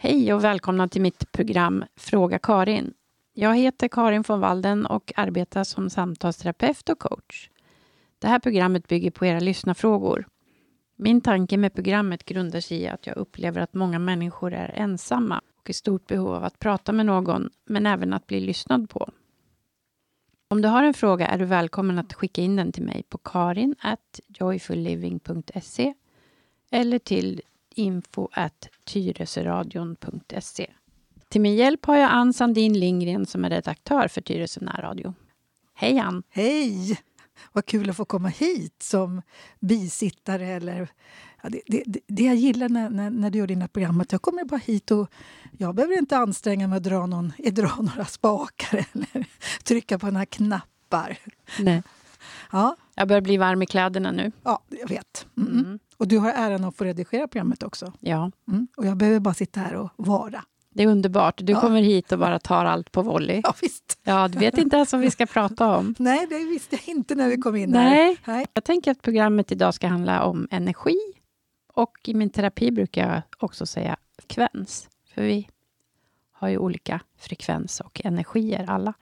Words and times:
Hej 0.00 0.34
och 0.34 0.44
välkomna 0.44 0.88
till 0.88 1.02
mitt 1.02 1.32
program 1.32 1.84
Fråga 1.96 2.38
Karin. 2.38 2.94
Jag 3.32 3.56
heter 3.56 3.88
Karin 3.88 4.24
von 4.28 4.40
Walden 4.40 4.86
och 4.86 5.12
arbetar 5.16 5.64
som 5.64 5.90
samtalsterapeut 5.90 6.88
och 6.88 6.98
coach. 6.98 7.50
Det 8.18 8.28
här 8.28 8.38
programmet 8.38 8.88
bygger 8.88 9.10
på 9.10 9.26
era 9.26 9.40
lyssnarfrågor. 9.40 10.26
Min 10.96 11.20
tanke 11.20 11.56
med 11.56 11.74
programmet 11.74 12.24
grundar 12.24 12.60
sig 12.60 12.80
i 12.80 12.88
att 12.88 13.06
jag 13.06 13.16
upplever 13.16 13.60
att 13.60 13.74
många 13.74 13.98
människor 13.98 14.52
är 14.52 14.68
ensamma 14.68 15.40
och 15.60 15.70
i 15.70 15.72
stort 15.72 16.06
behov 16.06 16.34
av 16.34 16.44
att 16.44 16.58
prata 16.58 16.92
med 16.92 17.06
någon, 17.06 17.50
men 17.64 17.86
även 17.86 18.12
att 18.12 18.26
bli 18.26 18.40
lyssnad 18.40 18.90
på. 18.90 19.10
Om 20.48 20.62
du 20.62 20.68
har 20.68 20.82
en 20.82 20.94
fråga 20.94 21.26
är 21.26 21.38
du 21.38 21.44
välkommen 21.44 21.98
att 21.98 22.14
skicka 22.14 22.42
in 22.42 22.56
den 22.56 22.72
till 22.72 22.84
mig 22.84 23.02
på 23.08 23.18
karin 23.18 23.74
joyfulliving.se 24.28 25.94
eller 26.70 26.98
till 26.98 27.40
info 27.78 28.28
tyresöradion.se. 28.84 30.70
Till 31.28 31.40
min 31.40 31.56
hjälp 31.56 31.86
har 31.86 31.96
jag 31.96 32.10
Ann 32.10 32.32
Sandin 32.32 32.80
Lindgren 32.80 33.26
som 33.26 33.44
är 33.44 33.50
redaktör 33.50 34.08
för 34.08 34.20
Tyresö 34.20 34.60
närradio. 34.60 35.14
Hej 35.74 35.98
Ann! 35.98 36.22
Hej! 36.28 37.00
Vad 37.52 37.66
kul 37.66 37.90
att 37.90 37.96
få 37.96 38.04
komma 38.04 38.28
hit 38.28 38.82
som 38.82 39.22
bisittare. 39.60 40.46
Eller, 40.46 40.88
ja, 41.42 41.48
det, 41.48 41.60
det, 41.66 42.00
det 42.06 42.22
jag 42.22 42.36
gillar 42.36 42.68
när, 42.68 42.90
när, 42.90 43.10
när, 43.10 43.30
du 43.30 43.38
gör 43.38 43.46
dina 43.46 43.68
program 43.68 44.00
att 44.00 44.12
jag 44.12 44.22
kommer 44.22 44.44
bara 44.44 44.60
hit 44.64 44.90
och 44.90 45.10
jag 45.58 45.74
behöver 45.74 45.98
inte 45.98 46.16
anstränga 46.16 46.68
mig 46.68 46.76
att 46.76 46.82
dra, 46.82 47.06
någon, 47.06 47.32
dra 47.52 47.76
några 47.76 48.04
spakar 48.04 48.86
eller 48.92 49.26
trycka 49.64 49.98
på 49.98 50.10
några 50.10 50.26
knappar. 50.26 51.18
Nej. 51.58 51.82
Ja. 52.52 52.76
Jag 52.94 53.08
börjar 53.08 53.20
bli 53.20 53.36
varm 53.36 53.62
i 53.62 53.66
kläderna 53.66 54.12
nu. 54.12 54.32
Ja, 54.42 54.62
jag 54.68 54.88
vet. 54.88 55.26
Mm. 55.36 55.52
Mm. 55.52 55.78
Och 55.98 56.08
du 56.08 56.18
har 56.18 56.30
äran 56.30 56.64
att 56.64 56.76
få 56.76 56.84
redigera 56.84 57.28
programmet 57.28 57.62
också. 57.62 57.92
Ja. 58.00 58.30
Mm. 58.48 58.68
Och 58.76 58.86
jag 58.86 58.96
behöver 58.96 59.20
bara 59.20 59.34
sitta 59.34 59.60
här 59.60 59.74
och 59.74 59.90
vara. 59.96 60.44
Det 60.70 60.82
är 60.82 60.86
underbart. 60.86 61.40
Du 61.44 61.52
ja. 61.52 61.60
kommer 61.60 61.80
hit 61.82 62.12
och 62.12 62.18
bara 62.18 62.38
tar 62.38 62.64
allt 62.64 62.92
på 62.92 63.02
volley. 63.02 63.40
Ja, 63.44 63.54
visst. 63.62 63.98
Ja, 64.04 64.28
du 64.28 64.38
vet 64.38 64.58
inte 64.58 64.76
ens 64.76 64.92
vad 64.92 65.00
vi 65.00 65.10
ska 65.10 65.26
prata 65.26 65.76
om. 65.76 65.94
Nej, 65.98 66.26
det 66.30 66.38
visste 66.38 66.76
jag 66.76 66.96
inte 66.96 67.14
när 67.14 67.28
vi 67.28 67.36
kom 67.36 67.56
in 67.56 67.70
Nej. 67.70 68.18
här. 68.22 68.34
Nej. 68.34 68.46
Jag 68.54 68.64
tänker 68.64 68.90
att 68.90 69.02
programmet 69.02 69.52
idag 69.52 69.74
ska 69.74 69.88
handla 69.88 70.22
om 70.24 70.48
energi. 70.50 70.96
Och 71.74 71.98
i 72.04 72.14
min 72.14 72.30
terapi 72.30 72.70
brukar 72.70 73.12
jag 73.12 73.22
också 73.38 73.66
säga 73.66 73.96
frekvens. 74.18 74.88
För 75.14 75.22
vi 75.22 75.48
har 76.32 76.48
ju 76.48 76.58
olika 76.58 77.00
frekvens 77.16 77.80
och 77.80 78.00
energier 78.04 78.70
alla. 78.70 78.94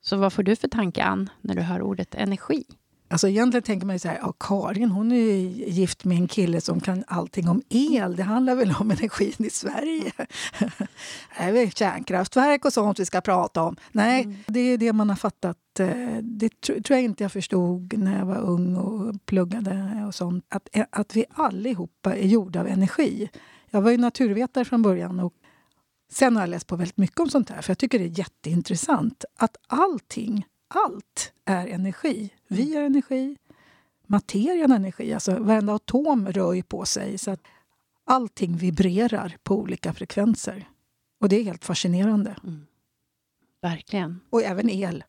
Så 0.00 0.16
vad 0.16 0.32
får 0.32 0.42
du 0.42 0.56
för 0.56 0.68
tanke, 0.68 1.04
Ann, 1.04 1.30
när 1.40 1.54
du 1.54 1.62
hör 1.62 1.82
ordet 1.82 2.14
energi? 2.14 2.64
Alltså 3.08 3.28
egentligen 3.28 3.62
tänker 3.62 3.86
man 3.86 3.94
ju 3.94 3.98
så 3.98 4.08
här, 4.08 4.18
ja, 4.22 4.32
Karin 4.40 4.90
hon 4.90 5.12
är 5.12 5.34
gift 5.68 6.04
med 6.04 6.16
en 6.16 6.28
kille 6.28 6.60
som 6.60 6.80
kan 6.80 7.04
allting 7.06 7.48
om 7.48 7.62
el. 7.68 8.16
Det 8.16 8.22
handlar 8.22 8.54
väl 8.54 8.74
om 8.80 8.90
energin 8.90 9.34
i 9.38 9.50
Sverige? 9.50 10.12
det 10.58 11.42
är 11.42 11.52
väl 11.52 11.72
kärnkraftverk 11.72 12.64
och 12.64 12.72
sånt 12.72 13.00
vi 13.00 13.04
ska 13.04 13.20
prata 13.20 13.62
om. 13.62 13.76
Nej, 13.92 14.22
mm. 14.22 14.36
det 14.46 14.60
är 14.60 14.78
det 14.78 14.92
man 14.92 15.08
har 15.08 15.16
fattat. 15.16 15.56
Eh, 15.80 16.18
det 16.22 16.60
tror 16.60 16.90
jag 16.90 17.02
inte 17.02 17.24
jag 17.24 17.32
förstod 17.32 17.98
när 17.98 18.18
jag 18.18 18.26
var 18.26 18.38
ung 18.38 18.76
och 18.76 19.26
pluggade 19.26 20.04
och 20.06 20.14
sånt. 20.14 20.44
Att, 20.48 20.68
eh, 20.72 20.84
att 20.90 21.16
vi 21.16 21.24
allihopa 21.30 22.14
är 22.14 22.26
gjorda 22.26 22.60
av 22.60 22.66
energi. 22.66 23.28
Jag 23.70 23.80
var 23.80 23.90
ju 23.90 23.96
naturvetare 23.98 24.64
från 24.64 24.82
början 24.82 25.20
och 25.20 25.32
sen 26.12 26.36
har 26.36 26.42
jag 26.42 26.50
läst 26.50 26.66
på 26.66 26.76
väldigt 26.76 26.96
mycket 26.96 27.20
om 27.20 27.30
sånt 27.30 27.50
här 27.50 27.62
för 27.62 27.70
jag 27.70 27.78
tycker 27.78 27.98
det 27.98 28.04
är 28.04 28.18
jätteintressant 28.18 29.24
att 29.36 29.56
allting 29.66 30.46
allt 30.68 31.32
är 31.44 31.66
energi. 31.66 32.30
Vi 32.48 32.76
är 32.76 32.82
energi, 32.82 33.36
materian 34.06 34.72
är 34.72 34.76
energi. 34.76 35.14
Alltså 35.14 35.38
varenda 35.38 35.74
atom 35.74 36.28
rör 36.28 36.52
ju 36.52 36.62
på 36.62 36.84
sig. 36.84 37.18
Så 37.18 37.30
att 37.30 37.40
allting 38.04 38.56
vibrerar 38.56 39.36
på 39.42 39.58
olika 39.58 39.92
frekvenser. 39.92 40.68
Och 41.20 41.28
det 41.28 41.36
är 41.36 41.44
helt 41.44 41.64
fascinerande. 41.64 42.36
Mm. 42.42 42.66
Verkligen. 43.62 44.20
Och 44.30 44.42
även 44.42 44.70
el. 44.70 45.04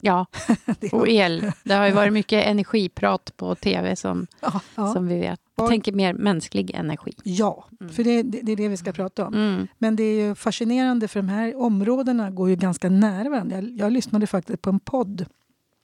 Ja, 0.00 0.26
och 0.92 1.08
el. 1.08 1.52
Det 1.64 1.74
har 1.74 1.86
ju 1.86 1.92
varit 1.92 2.12
mycket 2.12 2.46
energiprat 2.46 3.36
på 3.36 3.54
tv 3.54 3.96
som, 3.96 4.26
ja, 4.40 4.60
ja. 4.74 4.92
som 4.92 5.06
vi 5.06 5.20
vet. 5.20 5.40
Jag 5.56 5.68
tänker 5.68 5.92
mer 5.92 6.14
mänsklig 6.14 6.70
energi. 6.70 7.12
Ja, 7.22 7.68
mm. 7.80 7.92
för 7.92 8.04
det, 8.04 8.22
det, 8.22 8.40
det, 8.42 8.52
är 8.52 8.56
det 8.56 8.68
vi 8.68 8.76
ska 8.76 8.92
prata 8.92 9.26
om. 9.26 9.34
Mm. 9.34 9.66
Men 9.78 9.96
det 9.96 10.02
är 10.02 10.34
fascinerande 10.34 11.08
för 11.08 11.20
de 11.20 11.28
här 11.28 11.56
områdena 11.56 12.30
går 12.30 12.48
ju 12.48 12.56
ganska 12.56 12.88
nära 12.88 13.28
varandra. 13.28 13.56
Jag, 13.56 13.70
jag 13.70 13.92
lyssnade 13.92 14.26
faktiskt 14.26 14.62
på 14.62 14.70
en 14.70 14.80
podd 14.80 15.26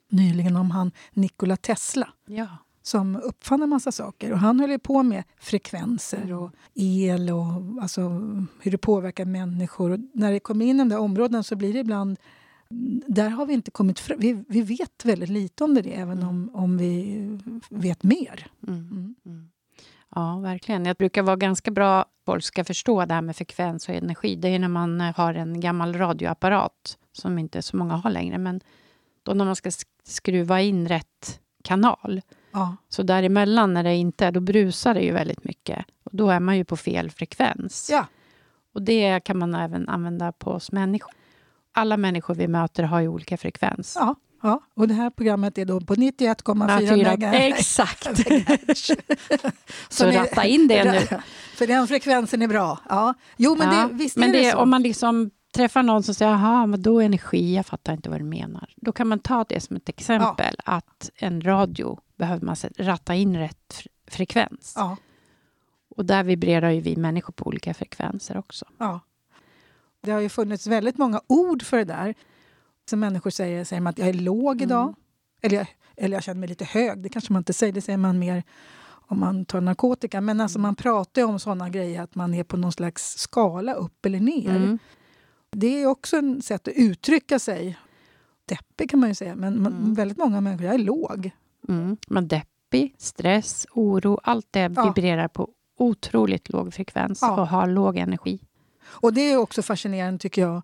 nyligen 0.09 0.57
om 0.57 0.71
han 0.71 0.93
Nikola 1.13 1.57
Tesla. 1.57 2.09
Ja. 2.27 2.47
som 2.83 3.17
uppfann 3.17 3.63
en 3.63 3.69
massa 3.69 3.93
saker. 3.93 4.33
Och 4.33 4.39
Han 4.39 4.61
höll 4.61 4.79
på 4.79 5.03
med 5.03 5.25
frekvenser 5.41 6.33
och 6.33 6.51
el 6.75 7.31
och 7.31 7.83
alltså, 7.83 8.01
hur 8.61 8.71
det 8.71 8.79
påverkar 8.79 9.25
människor. 9.25 9.91
Och 9.91 9.99
när 10.13 10.33
det 10.33 10.41
kommer 10.41 10.67
in 10.67 10.77
i 10.77 10.79
de 10.79 10.89
där 10.89 10.99
områdena 10.99 11.43
så 11.43 11.57
blir 11.57 11.73
det 11.73 11.79
ibland 11.79 12.19
där 13.07 13.29
har 13.29 13.47
vi 13.47 13.53
inte 13.53 13.71
kommit 13.71 14.01
fram. 14.01 14.19
Vi, 14.21 14.45
vi 14.49 14.63
vet 14.63 15.05
väldigt 15.05 15.29
lite 15.29 15.65
om 15.65 15.75
det, 15.75 15.81
även 15.81 16.19
mm. 16.19 16.29
om, 16.29 16.51
om 16.55 16.77
vi 16.77 17.39
vet 17.71 18.03
mer. 18.03 18.47
Mm. 18.69 19.15
Mm. 19.27 19.49
Ja, 20.15 20.39
verkligen. 20.39 20.87
Jag 20.87 20.97
brukar 20.97 21.23
vara 21.23 21.37
ganska 21.37 21.71
bra 21.71 22.05
folk 22.27 22.45
ska 22.45 22.65
förstå 22.65 23.05
det 23.05 23.15
här 23.15 23.23
med 23.23 23.37
frekvens 23.37 23.89
och 23.89 23.95
energi. 23.95 24.37
Det 24.37 24.49
är 24.49 24.59
när 24.59 24.69
man 24.69 25.01
har 25.01 25.35
en 25.35 25.61
gammal 25.61 25.95
radioapparat, 25.95 26.99
som 27.13 27.39
inte 27.39 27.63
så 27.63 27.77
många 27.77 27.95
har 27.97 28.11
längre. 28.11 28.39
Men 28.39 28.61
då 29.23 29.35
när 29.35 29.45
man 29.45 29.57
ska 29.57 29.71
skruva 30.05 30.61
in 30.61 30.89
rätt 30.89 31.41
kanal. 31.65 32.21
Ja. 32.53 32.77
Så 32.89 33.03
däremellan, 33.03 33.75
när 33.75 33.85
det 33.85 33.95
inte 33.95 34.27
är, 34.27 34.33
då 34.33 34.41
brusar 34.41 34.95
det 34.95 35.01
ju 35.01 35.13
väldigt 35.13 35.45
mycket. 35.45 35.85
Och 36.05 36.11
då 36.15 36.31
är 36.31 36.41
man 36.41 36.57
ju 36.57 36.65
på 36.65 36.77
fel 36.77 37.11
frekvens. 37.11 37.89
Ja. 37.93 38.07
Och 38.75 38.83
det 38.83 39.21
kan 39.21 39.39
man 39.39 39.55
även 39.55 39.89
använda 39.89 40.33
på 40.33 40.51
oss 40.51 40.73
människor 40.73 41.13
alla 41.79 41.97
människor 41.97 42.35
vi 42.35 42.49
möter 42.49 42.83
har 42.83 43.01
ju 43.01 43.09
olika 43.09 43.37
frekvens. 43.37 43.97
Ja, 44.01 44.15
ja. 44.43 44.61
och 44.75 44.89
det 44.89 44.95
här 44.95 45.11
programmet 45.11 45.59
är 45.59 45.65
då 45.65 45.81
på 45.81 45.95
91,4 45.95 47.17
MHz. 47.17 47.59
Exakt! 47.59 48.09
så 49.89 50.07
ni, 50.07 50.17
ratta 50.17 50.45
in 50.45 50.69
det 50.69 50.93
nu. 50.93 51.21
För 51.55 51.67
den 51.67 51.89
frekvensen 51.89 52.43
är 52.43 52.49
bra. 52.49 52.79
Ja. 52.89 53.15
Jo, 53.37 53.57
men 53.59 53.75
ja, 53.75 53.89
det, 53.89 53.95
visst 53.95 54.17
men 54.17 54.33
det, 54.33 54.39
det 54.39 54.51
så. 54.51 54.59
Om 54.59 54.71
man 54.71 54.83
liksom 54.83 55.31
träffar 55.55 55.83
någon 55.83 56.03
som 56.03 56.15
säger 56.15 56.33
jaha, 56.33 56.67
men 56.67 56.83
då 56.83 57.01
energi, 57.01 57.55
jag 57.55 57.67
fattar 57.67 57.93
inte 57.93 58.11
vad 58.11 58.21
du 58.21 58.25
menar. 58.25 58.75
Då 58.77 58.93
kan 58.93 59.09
man 59.09 59.19
ta 59.19 59.45
det 59.49 59.61
som 59.61 59.77
ett 59.77 59.89
exempel, 59.89 60.55
ja. 60.67 60.73
att 60.73 61.11
en 61.15 61.41
radio 61.41 61.99
behöver 62.17 62.47
man 62.47 62.57
ratta 62.79 63.15
in 63.15 63.37
rätt 63.37 63.87
frekvens. 64.07 64.75
Ja. 64.77 64.97
Och 65.89 66.05
där 66.05 66.25
vibrerar 66.25 66.71
ju 66.71 66.81
vi 66.81 66.97
människor 66.97 67.33
på 67.33 67.47
olika 67.47 67.75
frekvenser 67.75 68.37
också. 68.37 68.67
Ja. 68.79 69.01
Det 70.01 70.11
har 70.11 70.21
ju 70.21 70.29
funnits 70.29 70.67
väldigt 70.67 70.99
många 70.99 71.21
ord 71.27 71.63
för 71.63 71.77
det 71.77 71.85
där. 71.85 72.15
Som 72.89 73.01
människor 73.01 73.31
säger, 73.31 73.65
säger 73.65 73.81
man 73.81 73.91
att 73.91 73.99
jag 73.99 74.09
är 74.09 74.13
låg 74.13 74.63
idag. 74.63 74.83
Mm. 74.83 74.95
Eller, 75.43 75.57
jag, 75.57 75.67
eller 75.97 76.17
jag 76.17 76.23
känner 76.23 76.41
mig 76.41 76.49
lite 76.49 76.65
hög. 76.65 77.03
Det 77.03 77.09
kanske 77.09 77.33
man 77.33 77.41
inte 77.41 77.53
säger. 77.53 77.73
Det 77.73 77.81
säger 77.81 77.97
man 77.97 78.19
mer 78.19 78.43
om 79.09 79.21
man 79.21 79.45
tar 79.45 79.61
narkotika. 79.61 80.21
Men 80.21 80.41
alltså 80.41 80.59
man 80.59 80.75
pratar 80.75 81.23
om 81.23 81.39
såna 81.39 81.69
grejer 81.69 82.03
att 82.03 82.15
man 82.15 82.35
är 82.35 82.45
på 82.45 82.57
någon 82.57 82.73
slags 82.73 83.19
skala 83.19 83.75
upp 83.75 84.07
eller 84.07 84.21
ner. 84.21 84.57
Mm. 84.57 84.79
Det 85.51 85.83
är 85.83 85.87
också 85.87 86.17
ett 86.17 86.45
sätt 86.45 86.69
att 86.69 86.75
uttrycka 86.75 87.39
sig. 87.39 87.79
Deppig 88.45 88.91
kan 88.91 89.01
man 89.01 89.09
ju 89.09 89.15
säga, 89.15 89.37
men 89.37 89.57
mm. 89.67 89.95
väldigt 89.95 90.19
många 90.19 90.41
människor 90.41 90.67
är 90.67 90.79
låg. 90.79 91.31
Mm. 91.69 91.97
Men 92.07 92.29
deppig, 92.29 92.95
stress, 92.99 93.67
oro, 93.73 94.19
allt 94.23 94.47
det 94.51 94.69
vibrerar 94.69 95.23
ja. 95.23 95.29
på 95.29 95.49
otroligt 95.79 96.49
låg 96.49 96.75
frekvens 96.75 97.19
ja. 97.23 97.41
och 97.41 97.49
har 97.49 97.67
låg 97.67 97.97
energi. 97.97 98.41
Och 98.85 99.13
det 99.13 99.33
är 99.33 99.37
också 99.37 99.63
fascinerande 99.63 100.19
tycker 100.19 100.43
jag 100.43 100.63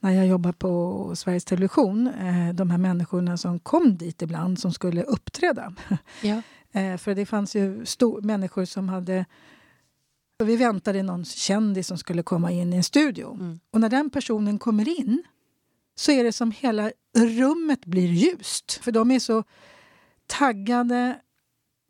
när 0.00 0.10
jag 0.10 0.26
jobbar 0.26 0.52
på 0.52 1.12
Sveriges 1.16 1.44
Television. 1.44 2.06
Eh, 2.06 2.54
de 2.54 2.70
här 2.70 2.78
människorna 2.78 3.36
som 3.36 3.58
kom 3.58 3.96
dit 3.96 4.22
ibland 4.22 4.58
som 4.58 4.72
skulle 4.72 5.02
uppträda. 5.02 5.74
Ja. 6.22 6.42
Eh, 6.72 6.96
för 6.96 7.14
det 7.14 7.26
fanns 7.26 7.56
ju 7.56 7.84
människor 8.22 8.64
som 8.64 8.88
hade... 8.88 9.24
Vi 10.38 10.56
väntade 10.56 11.02
någon 11.02 11.24
kändis 11.24 11.86
som 11.86 11.98
skulle 11.98 12.22
komma 12.22 12.50
in 12.50 12.72
i 12.72 12.76
en 12.76 12.84
studio. 12.84 13.34
Mm. 13.34 13.60
Och 13.70 13.80
när 13.80 13.88
den 13.88 14.10
personen 14.10 14.58
kommer 14.58 15.00
in 15.00 15.22
så 15.94 16.12
är 16.12 16.24
det 16.24 16.32
som 16.32 16.50
hela 16.50 16.92
rummet 17.16 17.86
blir 17.86 18.06
ljust. 18.06 18.72
För 18.72 18.92
de 18.92 19.10
är 19.10 19.18
så 19.18 19.44
taggade, 20.26 21.16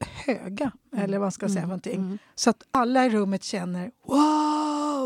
höga, 0.01 0.73
mm. 0.93 1.05
eller 1.05 1.19
vad 1.19 1.35
ska 1.35 1.45
jag 1.45 1.51
säga 1.51 1.63
mm. 1.63 1.69
någonting. 1.69 2.01
Mm. 2.01 2.19
Så 2.35 2.51
att 2.51 2.63
alla 2.71 3.07
i 3.07 3.11
rummet 3.11 3.45
känner 3.45 3.91
wow! 4.07 4.56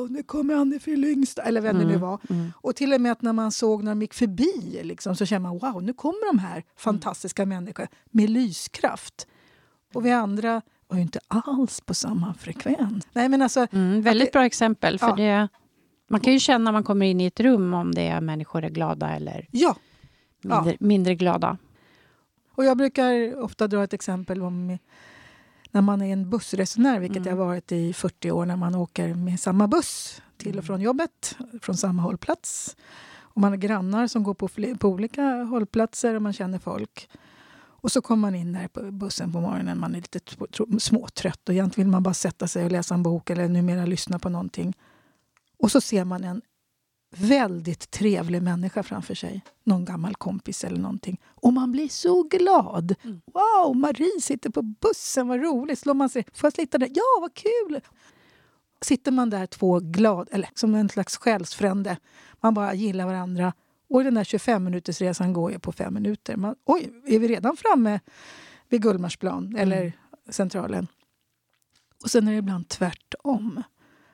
Nu 0.08 0.22
kommer 0.22 0.54
Annie 0.54 0.96
Lyngstad, 0.96 1.42
eller 1.42 1.60
vem 1.60 1.76
mm. 1.76 1.88
det 1.88 1.92
nu 1.92 1.98
var. 1.98 2.20
Mm. 2.30 2.52
Och 2.56 2.76
till 2.76 2.92
och 2.92 3.00
med 3.00 3.12
att 3.12 3.22
när 3.22 3.32
man 3.32 3.52
såg 3.52 3.82
när 3.82 3.90
de 3.90 4.02
gick 4.02 4.14
förbi 4.14 4.80
liksom, 4.82 5.16
så 5.16 5.26
känner 5.26 5.48
man 5.48 5.58
wow, 5.58 5.82
nu 5.82 5.92
kommer 5.92 6.32
de 6.32 6.38
här 6.38 6.64
fantastiska 6.76 7.42
mm. 7.42 7.58
människorna 7.58 7.88
med 8.10 8.30
lyskraft. 8.30 9.26
Och 9.94 10.06
vi 10.06 10.12
andra 10.12 10.62
var 10.88 10.96
ju 10.96 11.02
inte 11.02 11.20
alls 11.28 11.80
på 11.80 11.94
samma 11.94 12.34
frekvens. 12.34 13.08
Nej, 13.12 13.28
men 13.28 13.42
alltså, 13.42 13.66
mm, 13.72 14.02
väldigt 14.02 14.28
det, 14.28 14.32
bra 14.32 14.46
exempel. 14.46 14.98
För 14.98 15.08
ja. 15.08 15.16
det, 15.16 15.48
man 16.08 16.20
kan 16.20 16.32
ju 16.32 16.38
känna 16.38 16.64
när 16.64 16.72
man 16.72 16.84
kommer 16.84 17.06
in 17.06 17.20
i 17.20 17.26
ett 17.26 17.40
rum 17.40 17.74
om 17.74 17.94
det 17.94 18.06
är 18.06 18.20
människor 18.20 18.64
är 18.64 18.70
glada 18.70 19.10
eller 19.10 19.48
ja. 19.50 19.76
mindre, 20.42 20.70
ja. 20.70 20.76
mindre 20.80 21.14
glada. 21.14 21.58
Och 22.54 22.64
jag 22.64 22.76
brukar 22.76 23.40
ofta 23.42 23.66
dra 23.66 23.84
ett 23.84 23.92
exempel 23.92 24.42
om 24.42 24.78
när 25.70 25.80
man 25.80 26.02
är 26.02 26.12
en 26.12 26.30
bussresenär, 26.30 27.00
vilket 27.00 27.16
Mm. 27.16 27.28
jag 27.28 27.36
har 27.36 27.46
varit 27.46 27.72
i 27.72 27.92
40 27.92 28.30
år, 28.30 28.46
när 28.46 28.56
man 28.56 28.74
åker 28.74 29.14
med 29.14 29.40
samma 29.40 29.68
buss 29.68 30.22
till 30.36 30.58
och 30.58 30.64
från 30.64 30.80
jobbet, 30.80 31.36
från 31.62 31.76
samma 31.76 32.02
hållplats. 32.02 32.76
Och 33.18 33.40
man 33.40 33.52
har 33.52 33.56
grannar 33.56 34.06
som 34.06 34.22
går 34.22 34.34
på, 34.34 34.48
på 34.78 34.88
olika 34.88 35.22
hållplatser 35.42 36.14
och 36.14 36.22
man 36.22 36.32
känner 36.32 36.58
folk. 36.58 37.10
Och 37.82 37.92
så 37.92 38.02
kommer 38.02 38.20
man 38.20 38.34
in 38.34 38.52
där 38.52 38.68
på 38.68 38.90
bussen 38.90 39.32
på 39.32 39.40
morgonen, 39.40 39.80
man 39.80 39.94
är 39.94 40.00
lite 40.00 40.20
småtrött 40.80 41.48
och 41.48 41.54
egentligen 41.54 41.86
vill 41.86 41.92
man 41.92 42.02
bara 42.02 42.14
sätta 42.14 42.48
sig 42.48 42.64
och 42.64 42.72
läsa 42.72 42.94
en 42.94 43.02
bok 43.02 43.30
eller 43.30 43.48
numera 43.48 43.86
lyssna 43.86 44.18
på 44.18 44.28
någonting. 44.28 44.74
Och 45.58 45.70
så 45.70 45.80
ser 45.80 46.04
man 46.04 46.24
en 46.24 46.42
väldigt 47.16 47.90
trevlig 47.90 48.42
människa 48.42 48.82
framför 48.82 49.14
sig. 49.14 49.42
Någon 49.64 49.84
gammal 49.84 50.14
kompis 50.14 50.64
eller 50.64 50.80
någonting. 50.80 51.20
Och 51.24 51.52
man 51.52 51.72
blir 51.72 51.88
så 51.88 52.22
glad. 52.22 52.94
Mm. 53.02 53.20
Wow, 53.32 53.76
Marie 53.76 54.20
sitter 54.20 54.50
på 54.50 54.62
bussen, 54.62 55.28
vad 55.28 55.40
roligt. 55.40 55.78
Slår 55.78 55.94
man 55.94 56.08
sig, 56.08 56.24
får 56.32 56.46
jag 56.46 56.52
sitta 56.52 56.78
där? 56.78 56.88
Ja, 56.94 57.20
vad 57.20 57.34
kul! 57.34 57.80
Sitter 58.82 59.12
man 59.12 59.30
där 59.30 59.46
två 59.46 59.80
glad, 59.80 60.28
eller 60.32 60.50
som 60.54 60.74
en 60.74 60.88
slags 60.88 61.16
själsfrände. 61.16 61.96
Man 62.40 62.54
bara 62.54 62.74
gillar 62.74 63.06
varandra. 63.06 63.52
Och 63.88 64.04
den 64.04 64.14
där 64.14 64.24
25 64.24 64.64
minuters 64.64 65.00
resan 65.00 65.32
går 65.32 65.52
ju 65.52 65.58
på 65.58 65.72
fem 65.72 65.94
minuter. 65.94 66.36
Man, 66.36 66.54
oj, 66.64 66.92
är 67.06 67.18
vi 67.18 67.28
redan 67.28 67.56
framme 67.56 68.00
vid 68.68 68.82
Gullmarsplan 68.82 69.56
eller 69.56 69.92
Centralen? 70.28 70.86
Och 72.02 72.10
sen 72.10 72.28
är 72.28 72.32
det 72.32 72.38
ibland 72.38 72.68
tvärtom. 72.68 73.62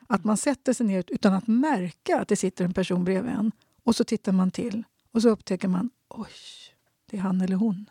Att 0.07 0.23
man 0.23 0.37
sätter 0.37 0.73
sig 0.73 0.85
ner 0.85 1.03
utan 1.07 1.33
att 1.33 1.47
märka 1.47 2.19
att 2.19 2.27
det 2.27 2.35
sitter 2.35 2.65
en 2.65 2.73
person 2.73 3.03
bredvid 3.03 3.31
en. 3.31 3.51
Och 3.83 3.95
så 3.95 4.03
tittar 4.03 4.31
man 4.31 4.51
till 4.51 4.83
och 5.11 5.21
så 5.21 5.29
upptäcker 5.29 5.67
man 5.67 5.89
oj, 6.09 6.27
det 7.09 7.17
är 7.17 7.21
han 7.21 7.41
eller 7.41 7.55
hon. 7.55 7.89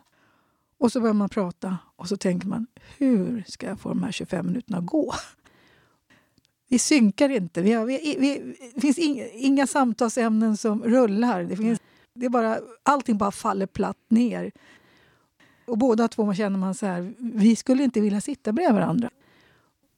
Och 0.79 0.91
så 0.91 1.01
börjar 1.01 1.13
man 1.13 1.29
prata 1.29 1.77
och 1.95 2.07
så 2.07 2.17
tänker 2.17 2.47
man 2.47 2.67
hur 2.97 3.43
ska 3.47 3.67
jag 3.67 3.79
få 3.79 3.89
de 3.89 4.03
här 4.03 4.11
25 4.11 4.45
minuterna 4.45 4.77
att 4.77 4.85
gå? 4.85 5.13
Vi 6.69 6.79
synkar 6.79 7.29
inte. 7.29 7.61
Vi 7.61 7.73
har, 7.73 7.85
vi, 7.85 8.15
vi, 8.19 8.55
det 8.75 8.81
finns 8.81 8.97
inga, 8.97 9.27
inga 9.27 9.67
samtalsämnen 9.67 10.57
som 10.57 10.83
rullar. 10.83 11.43
Det, 11.43 11.57
finns, 11.57 11.79
det 12.13 12.25
är 12.25 12.29
bara, 12.29 12.59
allting 12.83 13.17
bara 13.17 13.31
faller 13.31 13.65
platt 13.65 13.97
ner. 14.07 14.51
Och 15.65 15.77
båda 15.77 16.07
två 16.07 16.33
känner 16.33 16.59
man 16.59 16.75
så 16.75 16.85
här, 16.85 17.13
vi 17.17 17.55
skulle 17.55 17.83
inte 17.83 18.01
vilja 18.01 18.21
sitta 18.21 18.51
bredvid 18.51 18.75
varandra. 18.75 19.09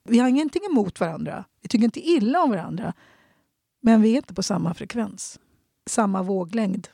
Vi 0.09 0.19
har 0.19 0.27
ingenting 0.29 0.61
emot 0.71 0.99
varandra. 0.99 1.45
Vi 1.61 1.69
tycker 1.69 1.85
inte 1.85 1.99
illa 2.09 2.43
om 2.43 2.49
varandra. 2.49 2.93
Men 3.81 4.01
vi 4.01 4.11
är 4.11 4.15
inte 4.15 4.33
på 4.33 4.43
samma 4.43 4.73
frekvens. 4.73 5.39
Samma 5.89 6.23
våglängd. 6.23 6.87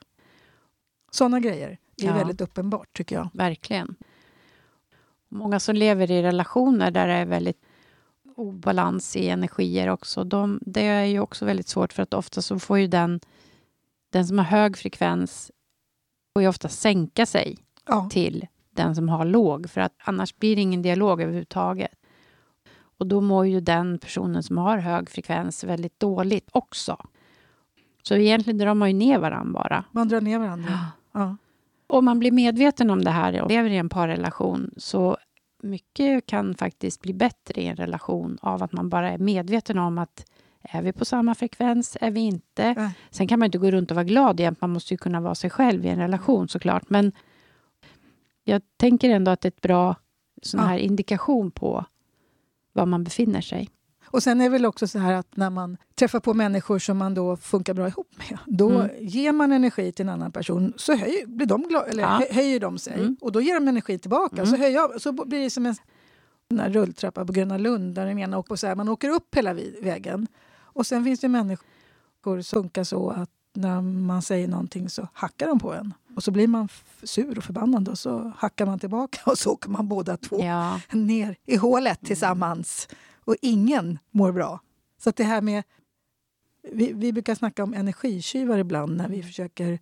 Såna 1.12 1.39
grejer 1.39 1.69
är 1.69 1.77
Ja. 2.07 2.13
väldigt 2.13 2.41
uppenbart, 2.41 2.94
tycker 2.97 3.15
jag. 3.15 3.29
Verkligen. 3.33 3.95
Många 5.29 5.59
som 5.59 5.75
lever 5.75 6.12
i 6.12 6.21
relationer 6.23 6.91
där 6.91 7.07
det 7.07 7.13
är 7.13 7.25
väldigt 7.25 7.62
obalans 8.35 9.15
i 9.15 9.29
energier 9.29 9.89
också. 9.89 10.23
De, 10.23 10.59
det 10.65 10.81
är 10.85 11.03
ju 11.06 11.19
också 11.19 11.45
väldigt 11.45 11.67
svårt 11.67 11.94
för 11.94 12.03
att 12.03 12.13
ofta 12.13 12.41
så 12.41 12.59
får 12.59 12.79
ju 12.79 12.88
den, 12.88 13.19
den 14.09 14.27
som 14.27 14.38
har 14.38 14.45
hög 14.45 14.77
frekvens 14.77 15.51
får 16.33 16.41
ju 16.41 16.47
ofta 16.47 16.69
sänka 16.69 17.25
sig 17.25 17.57
Ja. 17.88 18.09
till 18.12 18.47
den 18.71 18.95
som 18.95 19.09
har 19.09 19.25
låg 19.25 19.69
för 19.69 19.81
att 19.81 19.94
annars 20.03 20.35
blir 20.35 20.56
det 20.56 20.62
ingen 20.62 20.81
dialog 20.81 21.21
överhuvudtaget. 21.21 21.91
Och 22.97 23.07
då 23.07 23.21
mår 23.21 23.47
ju 23.47 23.59
den 23.59 24.00
personen 24.00 24.44
som 24.44 24.57
har 24.57 24.77
hög 24.77 25.09
frekvens 25.09 25.63
väldigt 25.63 26.00
dåligt 26.00 26.50
också. 26.51 26.97
Så 28.03 28.15
egentligen 28.15 28.57
drar 28.57 28.74
man 28.74 28.89
ju 28.89 28.94
ner 28.97 29.19
varandra 29.19 29.53
bara. 29.53 29.83
Man 29.92 30.07
drar 30.07 30.21
ner 30.21 30.39
varandra. 30.39 30.80
Ja. 31.12 31.36
Om 31.88 32.06
man 32.06 32.19
blir 32.19 32.31
medveten 32.31 32.89
om 32.89 33.03
det 33.03 33.12
här 33.12 33.42
och 33.42 33.50
lever 33.50 33.69
i 33.69 33.77
en 33.77 33.89
parrelation 33.89 34.71
så 34.77 35.18
mycket 35.63 36.25
kan 36.25 36.56
faktiskt 36.56 37.01
bli 37.01 37.13
bättre 37.13 37.62
i 37.62 37.68
en 37.68 37.75
relation 37.75 38.38
av 38.42 38.63
att 38.63 38.71
man 38.71 38.89
bara 38.89 39.12
är 39.12 39.18
medveten 39.18 39.80
om 39.80 39.98
att 39.98 40.31
är 40.62 40.81
vi 40.81 40.94
på 40.94 41.06
samma 41.06 41.36
frekvens, 41.36 41.98
är 42.01 42.12
vi 42.12 42.19
inte? 42.19 42.74
Nej. 42.74 42.91
Sen 43.09 43.27
kan 43.27 43.39
man 43.39 43.45
inte 43.45 43.57
gå 43.57 43.71
runt 43.71 43.91
och 43.91 43.95
vara 43.95 44.03
glad 44.03 44.39
jämt, 44.39 44.62
man 44.62 44.69
måste 44.69 44.94
ju 44.94 44.98
kunna 44.98 45.21
vara 45.21 45.36
sig 45.36 45.50
själv 45.50 45.86
i 45.86 45.89
en 45.89 46.00
relation 46.00 46.48
såklart. 46.48 46.89
Men 46.89 47.12
jag 48.44 48.62
tänker 48.77 49.09
ändå 49.09 49.31
att 49.31 49.41
det 49.41 49.45
är 49.45 49.51
ett 49.51 49.62
bra 49.62 49.95
sån 50.41 50.59
Ja. 50.59 50.65
här 50.68 50.77
indikation 50.77 51.51
på 51.51 51.86
var 52.75 52.86
man 52.86 53.04
befinner 53.04 53.42
sig. 53.42 53.69
Och 54.06 54.24
sen 54.24 54.42
är 54.42 54.45
det 54.45 54.50
väl 54.50 54.66
också 54.66 54.88
så 54.88 55.00
här 55.00 55.13
att 55.13 55.38
när 55.38 55.50
man 55.50 55.77
träffar 55.95 56.19
på 56.19 56.33
människor 56.33 56.80
som 56.80 56.98
man 56.98 57.13
då 57.13 57.38
funkar 57.38 57.74
bra 57.74 57.88
ihop 57.88 58.07
med, 58.18 58.38
då 58.45 58.69
Mm. 58.69 58.89
ger 59.00 59.31
man 59.31 59.51
energi 59.51 59.92
till 59.92 60.04
en 60.06 60.10
annan 60.10 60.31
person 60.31 60.74
så 60.77 60.95
höjer, 60.95 61.25
blir 61.27 61.48
de 61.48 61.62
glada, 61.68 61.86
eller 61.86 62.04
Ja. 62.04 62.07
hö- 62.07 62.33
höjer 62.33 62.60
de 62.60 62.77
sig. 62.77 62.94
Mm. 62.94 63.18
Och 63.22 63.31
då 63.31 63.42
ger 63.42 63.54
de 63.54 63.68
energi 63.68 63.98
tillbaka. 64.00 64.36
Mm. 64.36 64.45
Så, 64.45 64.56
höjer 64.57 65.00
så 65.00 65.12
blir 65.12 65.39
det 65.42 65.50
som 65.50 65.66
en 65.66 65.75
den 66.50 66.74
rulltrappa 66.74 67.25
på 67.25 67.33
Gröna 67.33 67.57
Lund 67.57 67.95
där 67.95 68.06
den 68.06 68.19
ena 68.19 68.38
åker 68.38 68.48
på 68.48 68.57
så 68.57 68.68
här, 68.68 68.75
man 68.75 68.89
åker 68.89 69.10
upp 69.10 69.36
hela 69.36 69.54
vägen. 69.81 70.27
Och 70.57 70.86
sen 70.86 71.04
finns 71.04 71.19
det 71.19 71.27
människor 71.30 72.42
som 72.42 72.62
funkar 72.63 72.83
så 72.83 73.10
att 73.10 73.30
när 73.54 73.81
man 73.81 74.22
säger 74.22 74.48
någonting 74.48 74.89
så 74.89 75.07
hackar 75.13 75.48
de 75.48 75.60
på 75.60 75.74
en. 75.74 75.94
Och 76.15 76.23
så 76.23 76.31
blir 76.31 76.47
man 76.47 76.69
sur 77.03 77.38
och 77.38 77.44
förbannad 77.44 77.89
och 77.89 78.00
så 78.00 78.33
hackar 78.38 78.65
man 78.65 78.79
tillbaka 78.79 79.19
och 79.31 79.38
så 79.38 79.51
åker 79.51 79.69
man 79.69 79.88
båda 79.88 80.17
två 80.17 80.44
Ja, 80.44 80.81
ner 80.91 81.35
i 81.45 81.56
hålet 81.56 82.00
tillsammans. 82.01 82.88
Och 83.15 83.35
ingen 83.41 84.00
mår 84.12 84.31
bra. 84.31 84.59
Så 84.97 85.12
det 85.12 85.23
här 85.23 85.41
med... 85.41 85.63
Vi, 86.71 86.94
vi 86.94 87.13
brukar 87.13 87.35
snacka 87.35 87.63
om 87.63 87.73
energitjuvar 87.73 88.57
ibland 88.57 88.97
när 88.97 89.09
vi 89.09 89.23
försöker... 89.23 89.79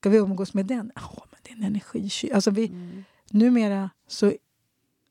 Ska 0.00 0.10
vi 0.10 0.18
umgås 0.18 0.54
med 0.54 0.66
den? 0.66 0.92
Ja, 0.94 1.24
men 1.30 1.40
det 1.42 1.50
är 1.50 1.56
en 1.56 1.62
energitjuv. 1.62 2.34
Alltså 2.34 2.50
vi, 2.50 2.66
mm. 2.66 3.04
numera 3.30 3.90
så 4.06 4.32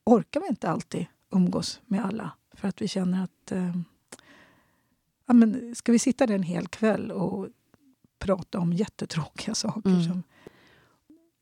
orkar 0.04 0.40
vi 0.40 0.46
inte 0.48 0.70
alltid 0.70 1.06
umgås 1.30 1.80
med 1.86 2.04
alla. 2.04 2.30
För 2.52 2.68
att 2.68 2.82
vi 2.82 2.88
känner 2.88 3.24
att... 3.24 3.52
Eh, 3.52 3.76
ja, 5.26 5.34
men 5.34 5.74
ska 5.74 5.92
vi 5.92 5.98
sitta 5.98 6.26
där 6.26 6.34
en 6.34 6.42
hel 6.42 6.68
kväll 6.68 7.10
och 7.10 7.48
prata 8.18 8.58
om 8.58 8.72
jättetråkiga 8.72 9.54
saker? 9.54 9.90
Mm. 9.90 10.04
Som, 10.04 10.22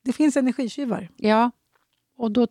det 0.06 0.12
finns 0.12 0.36
energitjuvar. 0.36 1.08
ja. 1.16 1.50
och 2.16 2.30
då 2.30 2.46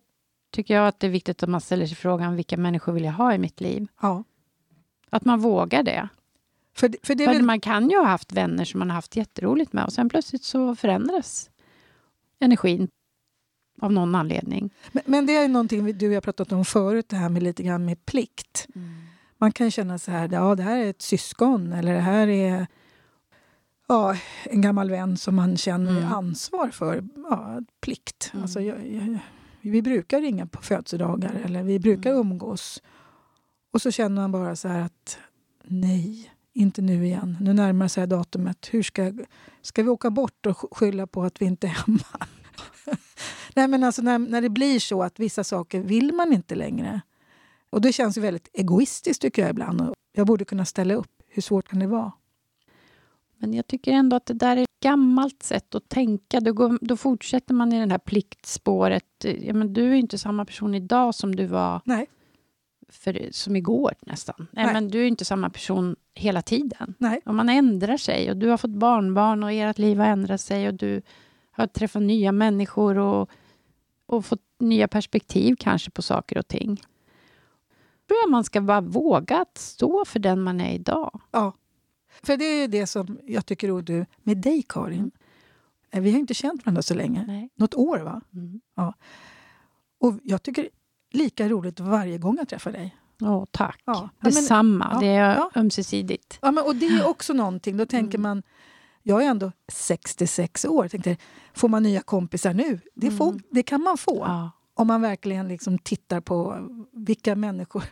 tycker 0.51 0.73
jag 0.73 0.87
att 0.87 0.99
det 0.99 1.07
är 1.07 1.11
viktigt 1.11 1.43
att 1.43 1.49
man 1.49 1.61
ställer 1.61 1.85
sig 1.87 1.95
frågan 1.97 2.35
vilka 2.35 2.57
människor 2.57 2.93
vill 2.93 3.03
jag 3.03 3.11
ha 3.13 3.33
i 3.33 3.37
mitt 3.37 3.61
liv? 3.61 3.87
Ja. 4.01 4.23
Att 5.09 5.25
man 5.25 5.39
vågar 5.39 5.83
det. 5.83 6.09
För, 6.75 6.89
det- 6.89 6.97
för 7.03 7.15
det 7.15 7.27
väl, 7.27 7.41
man 7.41 7.59
kan 7.59 7.89
ju 7.89 7.97
ha 7.97 8.05
haft 8.05 8.31
vänner 8.31 8.65
som 8.65 8.79
man 8.79 8.89
har 8.89 8.95
haft 8.95 9.15
jätteroligt 9.15 9.73
med 9.73 9.85
och 9.85 9.93
sen 9.93 10.09
plötsligt 10.09 10.43
så 10.43 10.75
förändras 10.75 11.49
energin 12.39 12.87
av 13.81 13.91
någon 13.93 14.15
anledning. 14.15 14.69
Men, 14.91 15.03
men 15.05 15.25
det 15.25 15.35
är 15.35 15.41
ju 15.41 15.47
någonting 15.47 15.97
du 15.97 16.07
och 16.07 16.13
jag 16.13 16.23
pratat 16.23 16.51
om 16.51 16.65
förut, 16.65 17.09
det 17.09 17.15
här 17.15 17.29
med 17.29 17.43
lite 17.43 17.63
grann 17.63 17.85
med 17.85 18.05
plikt. 18.05 18.67
Man 19.37 19.51
kan 19.51 19.71
känna 19.71 19.99
så 19.99 20.11
här, 20.11 20.29
ja 20.33 20.55
det 20.55 20.63
här 20.63 20.77
är 20.77 20.89
ett 20.89 21.01
syskon 21.01 21.73
eller 21.73 21.93
det 21.93 21.99
här 21.99 22.27
är 22.27 22.67
ja, 23.87 24.15
en 24.43 24.61
gammal 24.61 24.89
vän 24.89 25.17
som 25.17 25.35
man 25.35 25.57
känner 25.57 25.91
Mm. 25.97 26.13
ansvar 26.13 26.67
för. 26.69 27.03
Ja, 27.29 27.61
plikt. 27.81 28.29
Mm. 28.33 28.43
Alltså, 28.43 28.61
jag, 28.61 28.87
jag, 28.91 29.17
vi 29.61 29.81
brukar 29.81 30.21
ringa 30.21 30.45
på 30.47 30.61
födelsedagar 30.61 31.41
eller 31.45 31.63
vi 31.63 31.79
brukar 31.79 32.09
Mm. 32.11 32.21
umgås. 32.21 32.81
Och 33.73 33.81
så 33.81 33.91
känner 33.91 34.21
man 34.21 34.31
bara 34.31 34.55
så 34.55 34.67
här 34.67 34.81
att 34.81 35.17
nej, 35.63 36.31
inte 36.53 36.81
nu 36.81 37.05
igen. 37.05 37.37
Nu 37.41 37.53
närmar 37.53 37.87
sig 37.87 38.07
datumet. 38.07 38.67
Hur 38.71 38.83
ska, 38.83 39.13
ska 39.61 39.83
vi 39.83 39.89
åka 39.89 40.09
bort 40.09 40.45
och 40.45 40.55
sk- 40.57 40.67
skylla 40.75 41.07
på 41.07 41.23
att 41.23 41.41
vi 41.41 41.45
inte 41.45 41.67
är 41.67 41.71
hemma? 41.71 42.27
Nej, 43.55 43.67
men 43.67 43.83
alltså 43.83 44.01
när, 44.01 44.19
när 44.19 44.41
det 44.41 44.49
blir 44.49 44.79
så 44.79 45.03
att 45.03 45.19
vissa 45.19 45.43
saker 45.43 45.79
vill 45.81 46.13
man 46.13 46.33
inte 46.33 46.55
längre. 46.55 47.01
Och 47.69 47.81
det 47.81 47.93
känns 47.93 48.17
ju 48.17 48.21
väldigt 48.21 48.49
egoistiskt 48.53 49.21
tycker 49.21 49.41
jag 49.41 49.49
ibland. 49.51 49.93
Jag 50.13 50.27
borde 50.27 50.45
kunna 50.45 50.65
ställa 50.65 50.93
upp. 50.93 51.11
Hur 51.27 51.41
svårt 51.41 51.67
kan 51.69 51.79
det 51.79 51.87
vara? 51.87 52.11
Men 53.37 53.53
jag 53.53 53.67
tycker 53.67 53.91
ändå 53.91 54.15
att 54.15 54.25
det 54.25 54.33
där 54.33 54.57
är 54.57 54.61
ett 54.61 54.79
gammalt 54.83 55.43
sätt 55.43 55.75
att 55.75 55.89
tänka. 55.89 56.39
Då, 56.39 56.53
går, 56.53 56.77
då 56.81 56.97
fortsätter 56.97 57.53
man 57.53 57.73
i 57.73 57.85
det 57.85 57.91
här 57.91 57.97
pliktspåret. 57.97 59.05
Ja, 59.41 59.53
men 59.53 59.73
du 59.73 59.91
är 59.91 59.95
inte 59.95 60.17
samma 60.17 60.45
person 60.45 60.75
idag 60.75 61.15
som 61.15 61.35
du 61.35 61.45
var 61.45 61.81
Nej, 61.85 62.07
för, 62.89 63.27
som 63.31 63.55
igår 63.55 63.93
nästan. 64.01 64.35
Nej, 64.51 64.65
Nej. 64.65 64.73
Men 64.73 64.87
du 64.87 65.01
är 65.01 65.07
inte 65.07 65.25
samma 65.25 65.49
person 65.49 65.95
hela 66.13 66.41
tiden. 66.41 66.93
nej. 66.97 67.21
Och 67.25 67.35
man 67.35 67.49
ändrar 67.49 67.97
sig 67.97 68.29
och 68.29 68.37
du 68.37 68.47
har 68.49 68.57
fått 68.57 68.71
barnbarn 68.71 69.43
och 69.43 69.51
ert 69.51 69.77
liv 69.77 69.97
har 69.97 70.05
ändrat 70.05 70.41
sig 70.41 70.67
och 70.67 70.73
du 70.73 71.01
har 71.51 71.67
träffat 71.67 72.01
nya 72.01 72.31
människor 72.31 72.97
och, 72.97 73.29
och 74.05 74.25
fått 74.25 74.41
nya 74.59 74.87
perspektiv 74.87 75.55
kanske 75.59 75.91
på 75.91 76.01
saker 76.01 76.37
och 76.37 76.47
ting. 76.47 76.75
Då 76.75 78.07
tror 78.07 78.19
jag 78.23 78.31
man 78.31 78.43
ska 78.43 78.61
bara 78.61 78.81
våga 78.81 79.37
att 79.41 79.57
stå 79.57 80.05
för 80.05 80.19
den 80.19 80.41
man 80.41 80.61
är 80.61 80.73
idag. 80.73 81.21
Ja. 81.31 81.53
För 82.23 82.37
det 82.37 82.45
är 82.45 82.67
det 82.67 82.87
som 82.87 83.19
jag 83.25 83.45
tycker 83.45 83.71
och 83.71 83.83
du, 83.83 84.05
med 84.23 84.37
dig 84.37 84.63
Karin. 84.69 85.11
Eh, 85.91 86.01
Vi 86.01 86.11
har 86.11 86.19
inte 86.19 86.33
känt 86.33 86.65
varandra 86.65 86.81
så 86.81 86.93
länge. 86.93 87.23
Nej. 87.27 87.49
Något 87.55 87.73
år 87.75 87.99
va? 87.99 88.21
Mm. 88.33 88.61
Och 89.99 90.13
jag 90.23 90.43
tycker 90.43 90.69
lika 91.11 91.49
roligt 91.49 91.79
varje 91.79 92.17
gång 92.17 92.35
jag 92.37 92.47
träffar 92.49 92.71
dig. 92.71 92.95
Åh, 93.21 93.45
tack. 93.51 93.81
Ja. 93.85 94.09
Ja, 94.19 94.25
Detsamma. 94.29 94.89
ja, 94.93 94.99
det 94.99 95.07
är 95.07 95.35
ja. 95.35 95.51
ömsesidigt. 95.55 96.39
Ja, 96.41 96.51
men, 96.51 96.63
och 96.63 96.75
det 96.75 96.85
är 96.87 97.07
också 97.07 97.33
någonting. 97.33 97.77
Då 97.77 97.85
tänker 97.85 98.17
Mm. 98.17 98.21
man, 98.29 98.43
jag 99.03 99.23
är 99.23 99.29
ändå 99.29 99.51
66 99.71 100.65
år. 100.65 100.87
Tänkte, 100.87 101.17
får 101.53 101.69
man 101.69 101.83
nya 101.83 102.01
kompisar 102.01 102.53
nu? 102.53 102.79
Det, 102.95 103.11
får, 103.11 103.29
Mm. 103.29 103.41
det 103.51 103.63
kan 103.63 103.81
man 103.81 103.97
få. 103.97 104.17
Ja. 104.17 104.51
Om 104.73 104.87
man 104.87 105.01
verkligen 105.01 105.47
liksom 105.47 105.77
tittar 105.77 106.21
på 106.21 106.67
vilka 106.91 107.35
människor, 107.35 107.83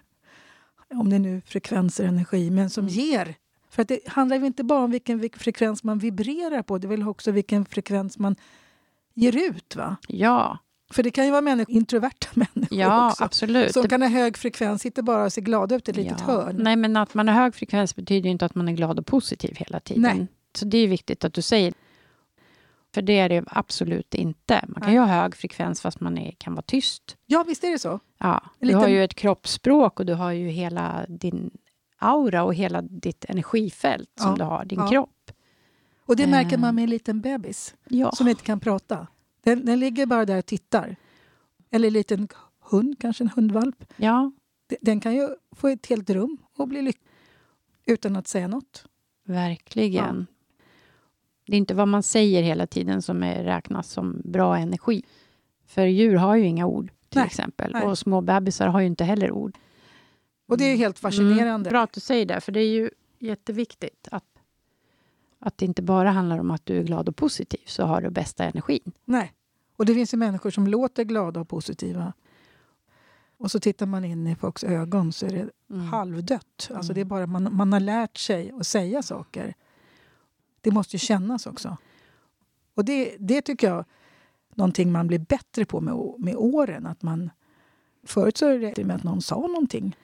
om 0.94 1.10
det 1.10 1.16
är 1.16 1.20
nu 1.20 1.42
frekvenser, 1.46 2.04
energi, 2.06 2.50
men 2.50 2.70
som 2.70 2.84
Mm. 2.84 2.94
ger. 2.94 3.36
För 3.74 3.82
att 3.82 3.88
det 3.88 4.00
handlar 4.08 4.38
ju 4.38 4.46
inte 4.46 4.64
bara 4.64 4.84
om 4.84 4.92
vilken, 4.92 5.30
frekvens 5.38 5.84
man 5.84 6.00
vibrerar 6.00 6.62
på, 6.62 6.78
det 6.78 6.88
är 6.88 6.90
väl 6.90 7.08
också 7.08 7.32
vilken 7.32 7.66
frekvens 7.66 8.18
man 8.20 8.36
ger 9.14 9.38
ut. 9.50 9.76
va? 9.76 9.96
Ja, 10.08 10.58
För 10.92 11.04
det 11.04 11.12
kan 11.12 11.26
ju 11.26 11.32
vara 11.32 11.42
människor, 11.42 11.76
introverta 11.76 12.28
människor 12.34 12.78
ja 12.80 13.08
också. 13.10 13.24
absolut. 13.24 13.74
Som 13.74 13.88
kan 13.88 14.02
ha 14.02 14.10
hög 14.10 14.38
frekvens, 14.38 14.82
sitter 14.82 15.02
bara 15.02 15.30
ser 15.30 15.42
glada 15.42 15.76
ut 15.76 15.88
i 15.88 15.92
ett 15.92 15.98
litet 15.98 16.20
ja. 16.20 16.34
hörn. 16.34 16.56
Nej, 16.60 16.76
men 16.76 16.98
att 16.98 17.14
man 17.14 17.28
har 17.28 17.36
hög 17.36 17.56
frekvens 17.56 17.96
betyder 17.96 18.24
ju 18.26 18.32
inte 18.32 18.46
att 18.46 18.56
man 18.56 18.68
är 18.68 18.74
glad 18.74 19.00
och 19.00 19.06
positiv 19.06 19.56
hela 19.56 19.80
tiden. 19.80 20.02
Nej. 20.02 20.28
Så 20.56 20.66
det 20.66 20.78
är 20.78 20.88
viktigt 20.88 21.26
att 21.26 21.34
du 21.34 21.42
säger. 21.42 21.74
För 22.94 23.02
det 23.02 23.20
är 23.20 23.30
det 23.30 23.44
absolut 23.48 24.14
inte. 24.16 24.66
Man 24.68 24.82
kan 24.82 24.84
Nej. 24.86 24.94
ju 24.94 25.00
ha 25.00 25.08
hög 25.08 25.36
frekvens 25.36 25.82
fast 25.82 26.00
man 26.00 26.18
är, 26.18 26.32
kan 26.32 26.54
vara 26.54 26.62
tyst. 26.68 27.18
Ja, 27.26 27.44
visst 27.48 27.64
är 27.64 27.72
det 27.72 27.80
så. 27.80 28.00
Ja, 28.18 28.44
du 28.60 28.74
har 28.76 28.82
liten- 28.82 28.94
ju 28.94 29.04
ett 29.04 29.16
kroppsspråk 29.16 30.00
och 30.00 30.06
du 30.06 30.14
har 30.14 30.32
ju 30.32 30.48
hela 30.50 31.06
din 31.10 31.52
aura 32.04 32.44
och 32.44 32.54
hela 32.56 32.82
ditt 32.82 33.26
energifält 33.26 34.10
som 34.20 34.30
Ja, 34.30 34.36
du 34.38 34.44
har, 34.44 34.66
din 34.66 34.80
ja. 34.80 34.88
kropp. 34.88 35.32
Och 36.06 36.16
det 36.16 36.28
märker 36.28 36.58
man 36.58 36.76
med 36.76 36.84
en 36.84 36.90
liten 36.90 37.22
bebis 37.22 37.76
Ja. 37.90 38.12
som 38.12 38.28
inte 38.28 38.44
kan 38.44 38.60
prata. 38.60 39.08
Den, 39.44 39.66
den 39.66 39.80
ligger 39.80 40.06
bara 40.06 40.26
där 40.26 40.38
och 40.38 40.46
tittar. 40.46 40.96
Eller 41.72 41.88
en 41.88 41.94
liten 41.94 42.28
hund, 42.60 42.96
kanske 43.00 43.24
en 43.24 43.30
hundvalp. 43.36 43.86
ja, 43.96 44.32
De- 44.68 44.78
Den 44.82 45.00
kan 45.00 45.16
ju 45.16 45.28
få 45.52 45.68
ett 45.68 45.86
helt 45.86 46.10
rum 46.10 46.38
och 46.58 46.68
bli 46.68 46.82
lycklig 46.82 47.10
utan 47.86 48.16
att 48.16 48.28
säga 48.28 48.48
något. 48.48 48.86
verkligen. 49.26 50.28
Det 51.46 51.54
är 51.54 51.58
inte 51.58 51.74
vad 51.74 51.88
man 51.88 52.04
säger 52.04 52.44
hela 52.44 52.68
tiden 52.68 53.02
som 53.02 53.24
är, 53.24 53.44
räknas 53.44 53.90
som 53.92 54.22
bra 54.26 54.58
energi. 54.58 55.04
För 55.66 55.86
djur 55.86 56.16
har 56.16 56.36
ju 56.36 56.44
inga 56.46 56.66
ord, 56.66 56.92
till 57.10 57.20
Nej, 57.20 57.26
exempel. 57.26 57.72
nej. 57.74 57.84
Och 57.84 57.98
små 57.98 58.22
bebisar 58.22 58.68
har 58.68 58.80
ju 58.80 58.88
inte 58.88 59.04
heller 59.04 59.32
ord. 59.32 59.58
Och 60.46 60.58
det 60.58 60.64
är 60.66 60.76
helt 60.78 61.00
fascinerande. 61.00 61.44
Mm, 61.46 61.64
bra 61.64 61.82
att 61.84 61.94
du 61.94 62.00
säger 62.00 62.26
det, 62.26 62.42
för 62.42 62.52
det 62.52 62.60
är 62.60 62.70
ju 62.70 62.90
jätteviktigt 63.20 64.08
att, 64.12 64.24
att 65.40 65.58
det 65.58 65.66
inte 65.66 65.82
bara 65.82 66.12
handlar 66.12 66.38
om 66.40 66.52
att 66.52 66.66
du 66.66 66.78
är 66.78 66.84
glad 66.84 67.10
och 67.10 67.16
positiv, 67.16 67.60
så 67.66 67.84
har 67.86 68.02
du 68.02 68.10
bästa 68.10 68.44
energin. 68.44 68.92
Nej. 69.06 69.34
Och 69.76 69.86
det 69.86 69.94
finns 69.94 70.14
ju 70.14 70.18
människor 70.18 70.50
som 70.52 70.68
låter 70.68 71.04
glada 71.04 71.40
och 71.42 71.50
positiva. 71.50 72.14
Och 73.38 73.52
så 73.52 73.60
tittar 73.60 73.86
man 73.86 74.06
in 74.06 74.28
i 74.28 74.36
folks 74.36 74.64
ögon 74.64 75.14
så 75.14 75.26
är 75.26 75.30
det 75.30 75.50
Mm. 75.70 75.86
halvdött. 75.86 76.70
Alltså 76.76 76.92
Mm. 76.92 76.96
det 76.96 77.02
är 77.02 77.06
bara 77.06 77.28
man, 77.28 77.56
man 77.56 77.74
har 77.74 77.80
lärt 77.80 78.18
sig 78.18 78.52
att 78.60 78.68
säga 78.68 79.02
saker. 79.02 79.54
Det 80.62 80.72
måste 80.72 80.96
ju 80.96 81.00
kännas 81.00 81.48
också. 81.48 81.78
Och 82.76 82.86
det, 82.86 83.16
det 83.20 83.42
tycker 83.42 83.68
jag 83.68 83.78
är 83.80 83.86
någonting 84.56 84.92
man 84.92 85.08
blir 85.08 85.20
bättre 85.20 85.66
på 85.66 85.82
med, 85.82 86.14
med 86.18 86.36
åren. 86.36 86.86
Att 86.86 87.02
man, 87.02 87.30
förut 88.04 88.38
så 88.38 88.50
räckte 88.50 88.82
det 88.82 88.88
med 88.88 88.96
att 88.96 89.04
någon 89.04 89.22
sa 89.22 89.40
någonting. 89.40 89.96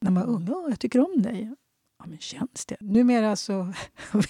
När 0.00 0.10
man 0.10 0.26
var 0.26 0.34
ung, 0.34 0.48
"Åh, 0.50 0.66
jag 0.70 0.80
tycker 0.80 1.00
om 1.14 1.22
dig. 1.22 1.54
Ja, 1.98 2.06
men 2.06 2.18
känns 2.18 2.66
det? 2.66 2.76
Numera 2.80 3.36
så, 3.36 3.72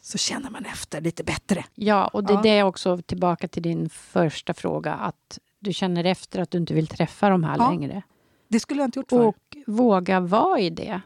så 0.00 0.18
känner 0.18 0.50
man 0.50 0.64
efter 0.64 1.00
lite 1.00 1.24
bättre. 1.24 1.64
Ja, 1.74 2.06
och 2.06 2.24
det 2.24 2.32
Ja. 2.32 2.38
är 2.38 2.42
det 2.42 2.62
också 2.62 3.02
tillbaka 3.02 3.48
till 3.48 3.62
din 3.62 3.88
första 3.88 4.54
fråga, 4.54 4.94
att 4.94 5.38
du 5.58 5.72
känner 5.72 6.04
efter 6.04 6.40
att 6.40 6.50
du 6.50 6.58
inte 6.58 6.74
vill 6.74 6.86
träffa 6.86 7.28
de 7.28 7.44
här 7.44 7.56
Ja, 7.58 7.70
längre. 7.70 8.02
Det 8.48 8.60
skulle 8.60 8.80
jag 8.80 8.88
inte 8.88 8.98
gjort 8.98 9.10
förr. 9.10 9.20
Och 9.26 9.56
våga 9.66 10.20
vara 10.20 10.60
i 10.60 10.70
det. 10.70 11.00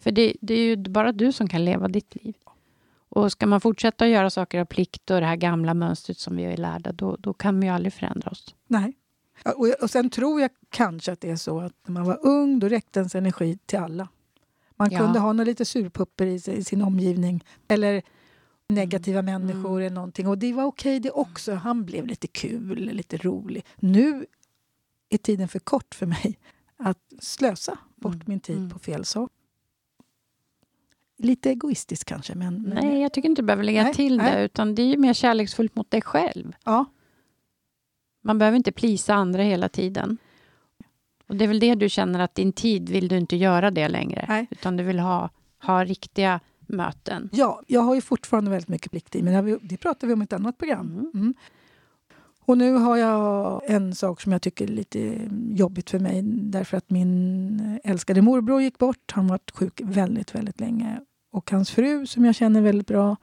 För 0.00 0.10
det, 0.12 0.34
det 0.40 0.54
är 0.54 0.58
ju 0.64 0.76
bara 0.76 1.12
du 1.12 1.32
som 1.32 1.48
kan 1.48 1.64
leva 1.64 1.88
ditt 1.88 2.14
liv. 2.24 2.34
Och 3.08 3.32
ska 3.32 3.46
man 3.46 3.60
fortsätta 3.60 4.04
att 4.04 4.10
göra 4.10 4.30
saker 4.30 4.60
av 4.60 4.64
plikt 4.64 5.10
och 5.10 5.20
det 5.20 5.26
här 5.26 5.36
gamla 5.36 5.74
mönstret 5.74 6.18
som 6.18 6.36
vi 6.36 6.44
är 6.44 6.56
lärda, 6.56 6.92
då, 6.92 7.16
då 7.16 7.32
kan 7.32 7.60
vi 7.60 7.66
ju 7.66 7.72
aldrig 7.72 7.92
förändra 7.92 8.30
oss. 8.30 8.54
Nej. 8.66 8.94
Och, 9.44 9.68
och 9.82 9.90
sen 9.90 10.10
tror 10.10 10.40
jag 10.40 10.50
kanske 10.70 11.12
att 11.12 11.20
det 11.20 11.30
är 11.30 11.36
så 11.36 11.60
att 11.60 11.72
när 11.86 11.92
man 11.92 12.04
var 12.04 12.18
ung 12.26 12.58
då 12.58 12.68
räckte 12.68 13.00
ens 13.00 13.14
energi 13.14 13.58
till 13.66 13.78
alla. 13.78 14.08
Man 14.76 14.90
Ja. 14.90 14.98
kunde 14.98 15.18
ha 15.18 15.32
några 15.32 15.44
lite 15.44 15.64
surpupper 15.64 16.26
i, 16.26 16.34
i 16.34 16.64
sin 16.64 16.82
omgivning 16.82 17.44
eller 17.68 18.02
negativa 18.68 19.18
Mm. 19.18 19.42
människor 19.46 19.80
eller 19.80 19.94
någonting. 19.94 20.28
Och 20.28 20.38
det 20.38 20.52
var 20.52 20.64
okej 20.64 21.00
det 21.00 21.10
också. 21.10 21.54
Han 21.54 21.84
blev 21.84 22.06
lite 22.06 22.26
kul, 22.26 22.78
lite 22.92 23.16
rolig. 23.16 23.64
Nu 23.76 24.26
är 25.08 25.18
tiden 25.18 25.48
för 25.48 25.58
kort 25.58 25.94
för 25.94 26.06
mig 26.06 26.38
att 26.76 26.98
slösa 27.20 27.78
bort 27.96 28.14
Mm. 28.14 28.24
min 28.26 28.40
tid 28.40 28.56
Mm. 28.56 28.70
på 28.70 28.78
fel 28.78 29.04
sak. 29.04 29.30
Lite 31.18 31.50
egoistiskt 31.50 32.04
kanske, 32.04 32.34
men... 32.34 32.62
men 32.62 32.74
Nej, 32.86 33.00
jag 33.02 33.12
tycker 33.12 33.28
inte 33.28 33.42
du 33.42 33.46
behöver 33.46 33.64
lägga 33.64 33.82
Nej, 33.82 33.94
till 33.94 34.16
nej. 34.16 34.36
det, 34.36 34.44
utan 34.44 34.74
det 34.74 34.82
är 34.82 34.86
ju 34.86 34.96
mer 34.96 35.12
kärleksfullt 35.12 35.76
mot 35.76 35.90
dig 35.90 36.02
själv. 36.02 36.52
Ja, 36.64 36.84
Man 38.24 38.38
behöver 38.38 38.56
inte 38.56 38.72
plisa 38.72 39.14
andra 39.14 39.42
hela 39.42 39.68
tiden. 39.68 40.18
Och 41.26 41.36
det 41.36 41.44
är 41.44 41.48
väl 41.48 41.60
det 41.60 41.74
du 41.74 41.88
känner 41.88 42.20
att 42.20 42.34
din 42.34 42.52
tid 42.52 42.88
vill 42.88 43.08
du 43.08 43.16
inte 43.16 43.36
göra 43.36 43.70
det 43.70 43.88
längre. 43.88 44.24
Nej. 44.28 44.46
Utan 44.50 44.76
du 44.76 44.84
vill 44.84 44.98
ha, 44.98 45.30
ha 45.62 45.84
riktiga 45.84 46.40
möten. 46.66 47.28
Ja, 47.32 47.60
jag 47.66 47.80
har 47.80 47.94
ju 47.94 48.00
fortfarande 48.00 48.50
väldigt 48.50 48.68
mycket 48.68 48.90
plikt 48.90 49.16
i, 49.16 49.22
men 49.22 49.58
det, 49.62 49.76
pratar 49.76 50.06
vi 50.06 50.12
om 50.14 50.22
i 50.22 50.24
ett 50.24 50.32
annat 50.32 50.58
program. 50.58 50.86
Mm. 50.92 51.10
Mm. 51.14 51.34
Och 52.46 52.58
nu 52.58 52.72
har 52.72 52.96
jag 52.96 53.62
en 53.70 53.94
sak 53.94 54.20
som 54.20 54.32
jag 54.32 54.42
tycker 54.42 54.64
är 54.64 54.68
lite 54.68 55.28
jobbigt 55.50 55.90
för 55.90 55.98
mig 55.98 56.22
därför 56.22 56.76
att 56.76 56.90
min 56.90 57.78
älskade 57.84 58.22
morbror 58.22 58.62
gick 58.62 58.78
bort. 58.78 59.12
Han 59.12 59.26
var 59.26 59.40
sjuk 59.54 59.80
väldigt, 59.84 60.34
väldigt 60.34 60.60
länge. 60.60 61.00
Och 61.32 61.50
hans 61.50 61.70
fru, 61.70 62.06
som 62.06 62.24
jag 62.24 62.34
känner 62.34 62.60
väldigt 62.60 62.86
bra, 62.86 63.16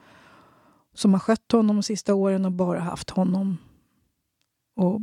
som 0.94 1.14
har 1.14 1.20
skött 1.20 1.52
honom 1.52 1.76
de 1.76 1.84
sista 1.84 2.14
åren 2.14 2.46
och 2.46 2.52
bara 2.52 2.80
haft 2.80 3.10
honom. 3.10 3.58
Och, 4.76 5.02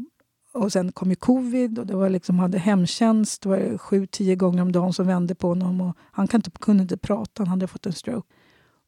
och 0.53 0.73
sen 0.73 0.93
kom 0.93 1.11
ju 1.11 1.17
covid 1.17 1.79
och 1.79 1.87
det 1.87 1.97
var 1.97 2.09
liksom, 2.09 2.39
hade 2.39 2.59
hemtjänst. 2.59 3.43
Det 3.43 3.49
var 3.49 3.79
sju, 3.79 4.07
tio 4.07 4.37
gånger 4.37 4.63
om 4.63 4.73
dagen 4.73 4.93
som 4.93 5.07
vände 5.07 5.35
på 5.35 5.49
honom. 5.49 5.81
Och 5.81 5.97
han 6.01 6.29
kan 6.29 6.39
inte, 6.39 6.51
kunde 6.51 6.83
inte 6.83 6.97
prata, 6.97 7.43
han 7.43 7.49
hade 7.49 7.67
fått 7.67 7.87
en 7.87 7.93
stroke. 7.93 8.29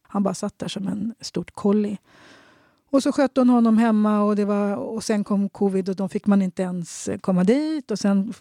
Han 0.03 0.23
bara 0.23 0.35
satt 0.35 0.59
där 0.59 0.69
som 0.69 0.89
en 0.89 1.15
stort 1.21 1.51
kolli. 1.51 1.99
Och 2.91 3.03
så 3.03 3.13
skötte 3.13 3.41
hon 3.41 3.49
honom 3.49 3.79
hemma 3.79 4.23
och, 4.23 4.37
det 4.37 4.45
var, 4.45 4.77
och 4.77 5.05
sen 5.05 5.25
kom 5.25 5.49
covid 5.49 5.89
och 5.89 5.97
då 5.97 6.09
fick 6.09 6.27
man 6.27 6.43
inte 6.43 6.63
ens 6.63 7.09
komma 7.21 7.45
dit. 7.45 7.91
Och 7.91 7.99
sen 7.99 8.35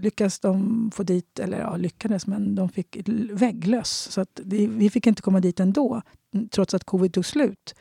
lyckades 0.00 0.40
de 0.40 0.90
få 0.94 1.02
dit, 1.02 1.38
eller 1.38 1.58
ja, 1.58 1.76
lyckades, 1.76 2.26
men 2.26 2.54
de 2.54 2.68
fick 2.68 3.08
vägglöss. 3.30 4.08
Så 4.10 4.20
att 4.20 4.40
det, 4.44 4.66
vi 4.66 4.90
fick 4.90 5.06
inte 5.06 5.22
komma 5.22 5.40
dit 5.40 5.60
ändå, 5.60 6.02
trots 6.50 6.74
att 6.74 6.84
covid 6.84 7.12
tog 7.12 7.26
slut. 7.26 7.74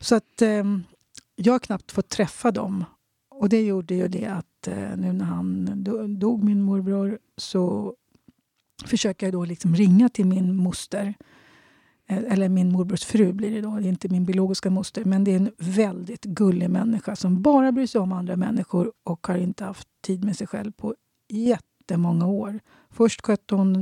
Så 0.00 0.14
att 0.14 0.42
eh, 0.42 0.64
jag 1.44 1.52
har 1.52 1.58
knappt 1.58 1.92
fått 1.92 2.08
träffa 2.08 2.50
dem. 2.50 2.84
Och 3.30 3.48
det 3.48 3.62
gjorde 3.62 3.94
ju 3.94 4.08
det 4.08 4.26
att 4.26 4.68
eh, 4.68 4.96
nu 4.96 5.12
när 5.12 5.24
han 5.24 5.68
dog, 6.18 6.44
min 6.44 6.62
morbror, 6.62 7.18
så 7.36 7.94
försöker 8.84 9.26
jag 9.26 9.32
då 9.32 9.44
liksom 9.44 9.74
ringa 9.74 10.08
till 10.08 10.26
min 10.26 10.56
moster. 10.56 11.14
Eh, 12.08 12.32
eller 12.32 12.48
min 12.48 12.72
morbrors 12.72 13.04
fru 13.04 13.32
blir 13.32 13.50
det 13.50 13.60
då, 13.60 13.76
det 13.76 13.86
är 13.86 13.88
inte 13.88 14.08
min 14.08 14.24
biologiska 14.24 14.70
moster. 14.70 15.04
Men 15.04 15.24
det 15.24 15.30
är 15.30 15.36
en 15.36 15.50
väldigt 15.58 16.24
gullig 16.24 16.70
människa 16.70 17.16
som 17.16 17.42
bara 17.42 17.72
bryr 17.72 17.86
sig 17.86 18.00
om 18.00 18.12
andra 18.12 18.36
människor 18.36 18.92
och 19.04 19.26
har 19.26 19.36
inte 19.36 19.64
haft 19.64 19.88
tid 20.04 20.24
med 20.24 20.36
sig 20.36 20.46
själv 20.46 20.72
på 20.72 20.94
jättemånga 21.28 22.26
år. 22.26 22.60
Först 22.90 23.26
skötte 23.26 23.54
hon, 23.54 23.74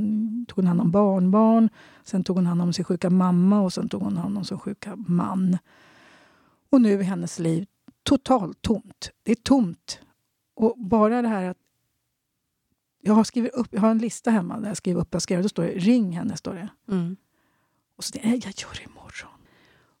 tog 0.45 0.55
hon 0.55 0.67
hand 0.67 0.81
om 0.81 0.91
barnbarn, 0.91 1.69
sen 2.03 2.23
tog 2.23 2.35
hon 2.35 2.45
hand 2.45 2.61
om 2.61 2.73
sin 2.73 2.85
sjuka 2.85 3.09
mamma 3.09 3.61
och 3.61 3.73
sen 3.73 3.89
tog 3.89 4.01
hon 4.01 4.17
hand 4.17 4.37
om 4.37 4.45
sin 4.45 4.59
sjuka 4.59 4.95
man. 4.95 5.57
Och 6.71 6.81
nu 6.81 6.99
är 6.99 7.03
hennes 7.03 7.39
liv 7.39 7.67
totalt 8.03 8.61
tomt. 8.61 9.11
Det 9.23 9.31
är 9.31 9.35
tomt. 9.35 9.99
Och 10.53 10.75
bara 10.77 11.21
det 11.21 11.27
här 11.27 11.49
att 11.49 11.57
jag 13.01 13.13
har 13.13 13.23
skrivit 13.23 13.53
upp, 13.53 13.67
jag 13.71 13.81
har 13.81 13.91
en 13.91 13.97
lista 13.97 14.31
hemma 14.31 14.59
där 14.59 14.67
jag 14.67 14.77
skriver 14.77 15.01
upp, 15.01 15.07
jag 15.11 15.21
skrev, 15.21 15.43
då 15.43 15.49
står 15.49 15.63
det 15.63 15.69
ring 15.69 16.11
henne, 16.11 16.37
står 16.37 16.53
det. 16.53 16.69
Mm. 16.87 17.15
Och 17.95 18.03
så 18.03 18.19
nej, 18.23 18.41
jag 18.43 18.53
gör 18.57 18.73
det 18.75 18.83
imorgon. 18.83 19.31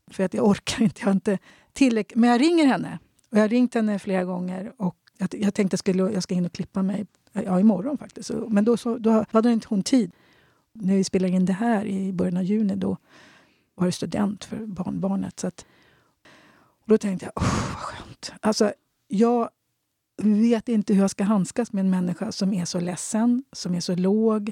För 0.07 0.23
att 0.23 0.33
jag 0.33 0.47
orkar 0.47 0.83
inte, 0.83 1.01
jag 1.01 1.07
har 1.07 1.13
inte 1.13 1.37
tillräckligt. 1.73 2.17
Men 2.17 2.29
jag 2.29 2.41
ringer 2.41 2.65
henne. 2.65 2.99
Och 3.29 3.37
jag 3.37 3.43
har 3.43 3.49
ringt 3.49 3.73
henne 3.73 3.99
flera 3.99 4.23
gånger 4.23 4.73
och 4.77 4.97
jag, 5.17 5.29
jag 5.33 5.53
tänkte 5.53 5.73
jag, 5.73 5.79
skulle, 5.79 6.03
jag 6.03 6.23
ska 6.23 6.33
in 6.33 6.45
och 6.45 6.53
klippa 6.53 6.81
mig 6.81 7.05
ja, 7.33 7.59
imorgon 7.59 7.97
faktiskt. 7.97 8.31
Men 8.47 8.65
då, 8.65 8.77
så, 8.77 8.97
då 8.97 9.25
hade 9.31 9.51
inte 9.51 9.67
hon 9.69 9.83
tid. 9.83 10.11
När 10.73 10.95
vi 10.95 11.03
spelade 11.03 11.33
in 11.33 11.45
det 11.45 11.53
här 11.53 11.85
i 11.85 12.13
början 12.13 12.37
av 12.37 12.43
juni 12.43 12.75
då 12.75 12.97
var 13.75 13.85
det 13.85 13.91
student 13.91 14.43
för 14.45 14.65
barnbarnet. 14.65 15.39
Så 15.39 15.47
att, 15.47 15.65
då 16.91 16.97
tänkte 16.97 17.25
jag, 17.25 17.43
oh, 17.43 17.69
vad 17.69 17.77
skönt. 17.77 18.33
Alltså, 18.41 18.73
jag 19.07 19.49
vet 20.21 20.69
inte 20.69 20.93
hur 20.93 21.01
jag 21.01 21.09
ska 21.09 21.23
handskas 21.23 21.73
med 21.73 21.79
en 21.79 21.89
människa 21.89 22.31
som 22.31 22.53
är 22.53 22.65
så 22.65 22.79
ledsen, 22.79 23.43
som 23.51 23.75
är 23.75 23.79
så 23.79 23.95
låg, 23.95 24.51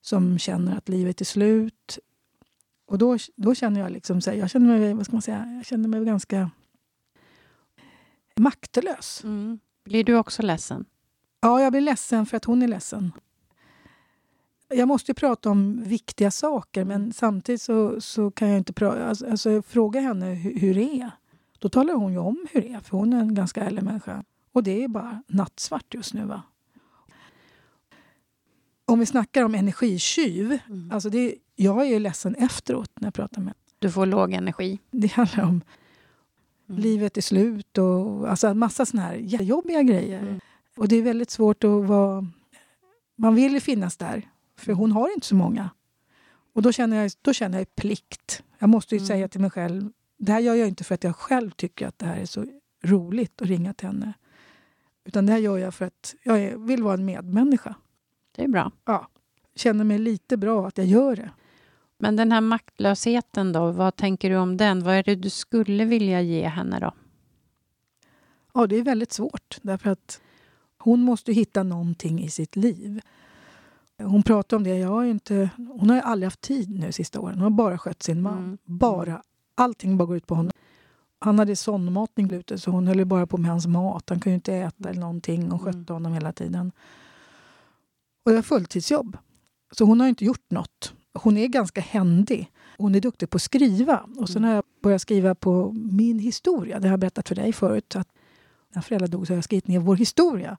som 0.00 0.38
känner 0.38 0.76
att 0.76 0.88
livet 0.88 1.20
är 1.20 1.24
slut. 1.24 1.98
Och 2.86 2.98
då, 2.98 3.18
då 3.36 3.54
känner 3.54 3.80
jag 3.80 3.92
liksom 3.92 4.20
så 4.20 4.30
här, 4.30 4.38
jag 4.38 4.50
känner 4.50 4.78
mig, 4.78 4.94
vad 4.94 5.04
ska 5.04 5.12
man 5.12 5.22
säga, 5.22 5.52
jag 5.56 5.66
känner 5.66 5.88
mig 5.88 6.04
ganska 6.04 6.50
maktlös. 8.36 9.24
Mm. 9.24 9.58
Blir 9.84 10.04
du 10.04 10.16
också 10.16 10.42
ledsen? 10.42 10.84
Ja, 11.40 11.62
jag 11.62 11.72
blir 11.72 11.80
ledsen 11.80 12.26
för 12.26 12.36
att 12.36 12.44
hon 12.44 12.62
är 12.62 12.68
ledsen. 12.68 13.12
Jag 14.68 14.88
måste 14.88 15.10
ju 15.10 15.14
prata 15.14 15.50
om 15.50 15.82
viktiga 15.84 16.30
saker, 16.30 16.84
men 16.84 17.12
samtidigt 17.12 17.62
så, 17.62 18.00
så 18.00 18.30
kan 18.30 18.48
jag 18.48 18.58
inte 18.58 18.72
prata, 18.72 19.06
alltså, 19.06 19.30
alltså, 19.30 19.62
fråga 19.62 20.00
henne 20.00 20.26
hur, 20.34 20.60
hur 20.60 20.74
det 20.74 21.00
är. 21.00 21.10
Då 21.58 21.68
talar 21.68 21.94
hon 21.94 22.12
ju 22.12 22.18
om 22.18 22.46
hur 22.52 22.60
det 22.60 22.72
är, 22.72 22.80
för 22.80 22.96
hon 22.98 23.12
är 23.12 23.20
en 23.20 23.34
ganska 23.34 23.64
ärlig 23.64 23.82
människa. 23.82 24.24
Och 24.52 24.62
det 24.62 24.84
är 24.84 24.88
bara 24.88 25.22
nattsvart 25.28 25.94
just 25.94 26.14
nu. 26.14 26.24
va? 26.24 26.42
Om 28.84 28.98
vi 28.98 29.06
snackar 29.06 29.42
om 29.44 29.54
energitjuv. 29.54 30.58
Mm. 30.68 30.90
Alltså 30.92 31.10
det, 31.10 31.34
jag 31.56 31.80
är 31.80 31.84
ju 31.90 31.98
ledsen 31.98 32.34
efteråt 32.34 32.90
när 32.94 33.06
jag 33.06 33.14
pratar 33.14 33.42
med 33.42 33.54
Du 33.78 33.90
får 33.90 34.06
låg 34.06 34.32
energi. 34.32 34.78
Det 34.90 35.12
handlar 35.12 35.44
om 35.44 35.60
Mm. 36.68 36.80
livet 36.82 37.16
är 37.16 37.20
slut 37.20 37.78
och 37.78 38.30
alltså 38.30 38.54
massa 38.54 38.86
såna 38.86 39.02
här 39.02 39.14
jättejobbiga 39.14 39.82
grejer. 39.82 40.18
Mm. 40.22 40.40
Och 40.76 40.88
det 40.88 40.96
är 40.96 41.02
väldigt 41.02 41.30
svårt 41.30 41.64
att 41.64 41.84
vara... 41.88 42.26
Man 43.16 43.34
vill 43.34 43.52
ju 43.52 43.60
finnas 43.60 43.96
där, 43.96 44.28
för 44.58 44.72
hon 44.72 44.92
har 44.92 45.14
inte 45.14 45.26
så 45.26 45.34
många. 45.34 45.70
Och 46.52 46.62
då 46.62 46.72
känner 46.72 46.96
jag, 47.02 47.10
då 47.22 47.32
känner 47.32 47.58
jag 47.58 47.74
plikt. 47.74 48.42
Jag 48.58 48.68
måste 48.68 48.94
ju 48.94 48.98
Mm. 48.98 49.06
säga 49.06 49.28
till 49.28 49.40
mig 49.40 49.50
själv, 49.50 49.90
det 50.16 50.32
här 50.32 50.40
gör 50.40 50.54
jag 50.54 50.68
inte 50.68 50.84
för 50.84 50.94
att 50.94 51.04
jag 51.04 51.16
själv 51.16 51.50
tycker 51.50 51.86
att 51.86 51.98
det 51.98 52.06
här 52.06 52.16
är 52.20 52.26
så 52.26 52.46
roligt 52.84 53.42
att 53.42 53.48
ringa 53.48 53.74
till 53.74 53.86
henne. 53.88 54.12
Utan 55.04 55.26
det 55.26 55.32
här 55.32 55.38
gör 55.38 55.58
jag 55.58 55.74
för 55.74 55.84
att 55.84 56.14
jag 56.22 56.58
vill 56.58 56.82
vara 56.82 56.94
en 56.94 57.04
medmänniska. 57.04 57.74
Det 58.36 58.44
är 58.44 58.48
bra. 58.48 58.72
Ja. 58.84 59.08
Känner 59.54 59.84
mig 59.84 59.98
lite 59.98 60.36
bra 60.36 60.68
att 60.68 60.78
jag 60.78 60.86
gör 60.86 61.16
det. 61.16 61.30
Men 61.98 62.16
den 62.16 62.32
här 62.32 62.40
maktlösheten 62.40 63.52
då, 63.52 63.70
vad 63.70 63.96
tänker 63.96 64.30
du 64.30 64.36
om 64.36 64.56
den? 64.56 64.82
Vad 64.82 64.94
är 64.94 65.02
det 65.02 65.14
du 65.14 65.30
skulle 65.30 65.84
vilja 65.84 66.20
ge 66.20 66.48
henne 66.48 66.80
då? 66.80 66.92
Ja, 68.54 68.66
det 68.66 68.76
är 68.76 68.82
väldigt 68.82 69.12
svårt. 69.12 69.58
Därför 69.62 69.90
att 69.90 70.20
hon 70.78 71.00
måste 71.00 71.32
hitta 71.32 71.62
någonting 71.62 72.22
i 72.22 72.30
sitt 72.30 72.56
liv. 72.56 73.00
Hon 73.98 74.22
pratar 74.22 74.56
om 74.56 74.64
det. 74.64 74.78
Jag 74.78 74.88
har 74.88 75.04
inte, 75.04 75.50
hon 75.56 75.90
har 75.90 75.96
ju 75.96 76.02
aldrig 76.02 76.26
haft 76.26 76.40
tid 76.40 76.70
nu 76.80 76.92
sista 76.92 77.20
åren. 77.20 77.34
Hon 77.34 77.42
har 77.42 77.50
bara 77.50 77.78
skött 77.78 78.02
sin 78.02 78.22
man. 78.22 78.38
Mm. 78.38 78.58
Bara. 78.64 79.22
Allting 79.58 79.96
bara 79.96 80.06
går 80.06 80.16
ut 80.16 80.26
på 80.26 80.34
honom. 80.34 80.52
Han 81.18 81.38
hade 81.38 81.56
sondmatning 81.56 82.30
ute 82.32 82.58
så 82.58 82.70
hon 82.70 82.86
höll 82.86 83.04
bara 83.04 83.26
på 83.26 83.36
med 83.36 83.50
hans 83.50 83.66
mat. 83.66 84.08
Han 84.08 84.20
kunde 84.20 84.34
inte 84.34 84.54
äta 84.54 84.88
eller 84.88 85.00
någonting 85.00 85.52
och 85.52 85.62
skötte 85.62 85.76
Mm. 85.78 85.86
honom 85.94 86.12
hela 86.12 86.32
tiden. 86.32 86.72
Och 88.24 88.30
det 88.30 88.34
var 88.36 88.42
fulltidsjobb. 88.42 89.16
Så 89.72 89.84
hon 89.84 90.00
har 90.00 90.08
inte 90.08 90.24
gjort 90.24 90.50
något. 90.50 90.94
Hon 91.14 91.36
är 91.36 91.46
ganska 91.46 91.80
händig. 91.80 92.50
Hon 92.78 92.94
är 92.94 93.00
duktig 93.00 93.30
på 93.30 93.36
att 93.36 93.42
skriva. 93.42 94.06
Och 94.16 94.28
sen 94.28 94.36
Mm. 94.36 94.48
har 94.48 94.54
jag 94.54 94.64
börjat 94.82 95.02
skriva 95.02 95.34
på 95.34 95.72
min 95.72 96.18
historia. 96.18 96.80
Det 96.80 96.88
har 96.88 96.92
jag 96.92 97.00
berättat 97.00 97.28
för 97.28 97.34
dig 97.34 97.52
förut. 97.52 97.96
Att 97.96 98.08
när 98.74 98.82
föräldrar 98.82 99.08
dog 99.08 99.26
så 99.26 99.32
har 99.32 99.36
jag 99.36 99.44
skrivit 99.44 99.68
ner 99.68 99.78
vår 99.78 99.96
historia. 99.96 100.56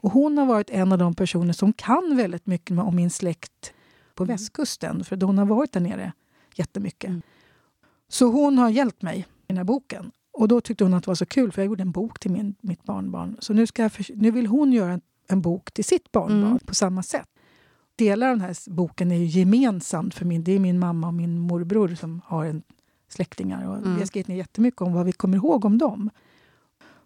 Och 0.00 0.12
hon 0.12 0.38
har 0.38 0.46
varit 0.46 0.70
en 0.70 0.92
av 0.92 0.98
de 0.98 1.14
personer 1.14 1.52
som 1.52 1.72
kan 1.72 2.16
väldigt 2.16 2.46
mycket 2.46 2.78
om 2.78 2.96
min 2.96 3.10
släkt 3.10 3.72
på 4.14 4.22
Mm. 4.24 4.34
västkusten. 4.34 5.04
För 5.04 5.20
hon 5.26 5.38
har 5.38 5.46
varit 5.46 5.72
där 5.72 5.80
nere 5.80 6.12
jättemycket. 6.54 7.08
Mm. 7.10 7.22
Så 8.08 8.26
hon 8.30 8.58
har 8.58 8.68
hjälpt 8.70 9.02
mig 9.02 9.18
i 9.18 9.24
den 9.46 9.56
här 9.56 9.64
boken. 9.64 10.10
Och 10.32 10.48
då 10.48 10.60
tyckte 10.60 10.84
hon 10.84 10.94
att 10.94 11.04
det 11.04 11.10
var 11.10 11.14
så 11.14 11.26
kul 11.26 11.52
för 11.52 11.62
jag 11.62 11.66
gjorde 11.66 11.82
en 11.82 11.90
bok 11.92 12.18
till 12.18 12.30
min, 12.30 12.54
mitt 12.60 12.84
barnbarn. 12.84 13.36
Så 13.40 13.52
nu, 13.52 13.66
ska 13.66 13.82
jag 13.82 13.92
förs- 13.92 14.10
nu 14.14 14.30
vill 14.30 14.46
hon 14.46 14.72
göra 14.72 14.92
en, 14.92 15.00
en 15.28 15.40
bok 15.42 15.72
till 15.72 15.84
sitt 15.84 16.12
barnbarn 16.12 16.44
Mm. 16.44 16.58
på 16.66 16.74
samma 16.74 17.02
sätt. 17.02 17.28
Delar 17.96 18.28
av 18.28 18.36
den 18.36 18.40
här 18.46 18.70
boken 18.70 19.12
är 19.12 19.16
ju 19.16 19.24
gemensamt 19.26 20.14
för 20.14 20.24
min, 20.24 20.44
det 20.44 20.52
är 20.52 20.58
min 20.58 20.78
mamma 20.78 21.06
och 21.06 21.14
min 21.14 21.38
morbror 21.38 21.88
som 21.94 22.20
har 22.24 22.44
en 22.44 22.62
släktingar. 23.08 23.68
Och 23.68 23.76
Mm. 23.76 23.94
Vi 23.94 24.00
har 24.00 24.06
skrivit 24.06 24.28
ner 24.28 24.36
jättemycket 24.36 24.80
om 24.80 24.92
vad 24.92 25.06
vi 25.06 25.12
kommer 25.12 25.36
ihåg 25.36 25.64
om 25.64 25.78
dem. 25.78 26.10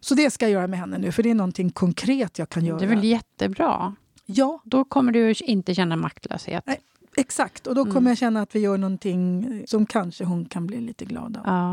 Så 0.01 0.15
det 0.15 0.31
ska 0.31 0.45
jag 0.45 0.53
göra 0.53 0.67
med 0.67 0.79
henne 0.79 0.99
nu, 0.99 1.13
för 1.13 1.23
det 1.23 1.31
är 1.31 1.35
någonting 1.35 1.71
konkret 1.71 2.39
jag 2.39 2.49
kan 2.49 2.65
göra. 2.65 2.79
Det 2.79 2.85
är 2.85 2.89
väl 2.89 3.05
jättebra? 3.05 3.95
Ja, 4.27 4.61
Då 4.65 4.85
kommer 4.85 5.13
du 5.13 5.33
inte 5.41 5.75
känna 5.75 5.97
maktlöshet. 5.97 6.65
Nej. 6.67 6.81
Exakt. 7.17 7.67
Och 7.67 7.75
då 7.75 7.85
kommer 7.85 7.97
Mm. 7.99 8.07
jag 8.09 8.19
känna 8.19 8.43
att 8.43 8.55
vi 8.55 8.61
gör 8.61 8.79
någonting 8.79 9.49
som 9.67 9.87
kanske 9.87 10.25
hon 10.25 10.45
kan 10.45 10.67
bli 10.67 10.81
lite 10.81 11.05
glad 11.05 11.37
av. 11.37 11.43
Ja. 11.47 11.73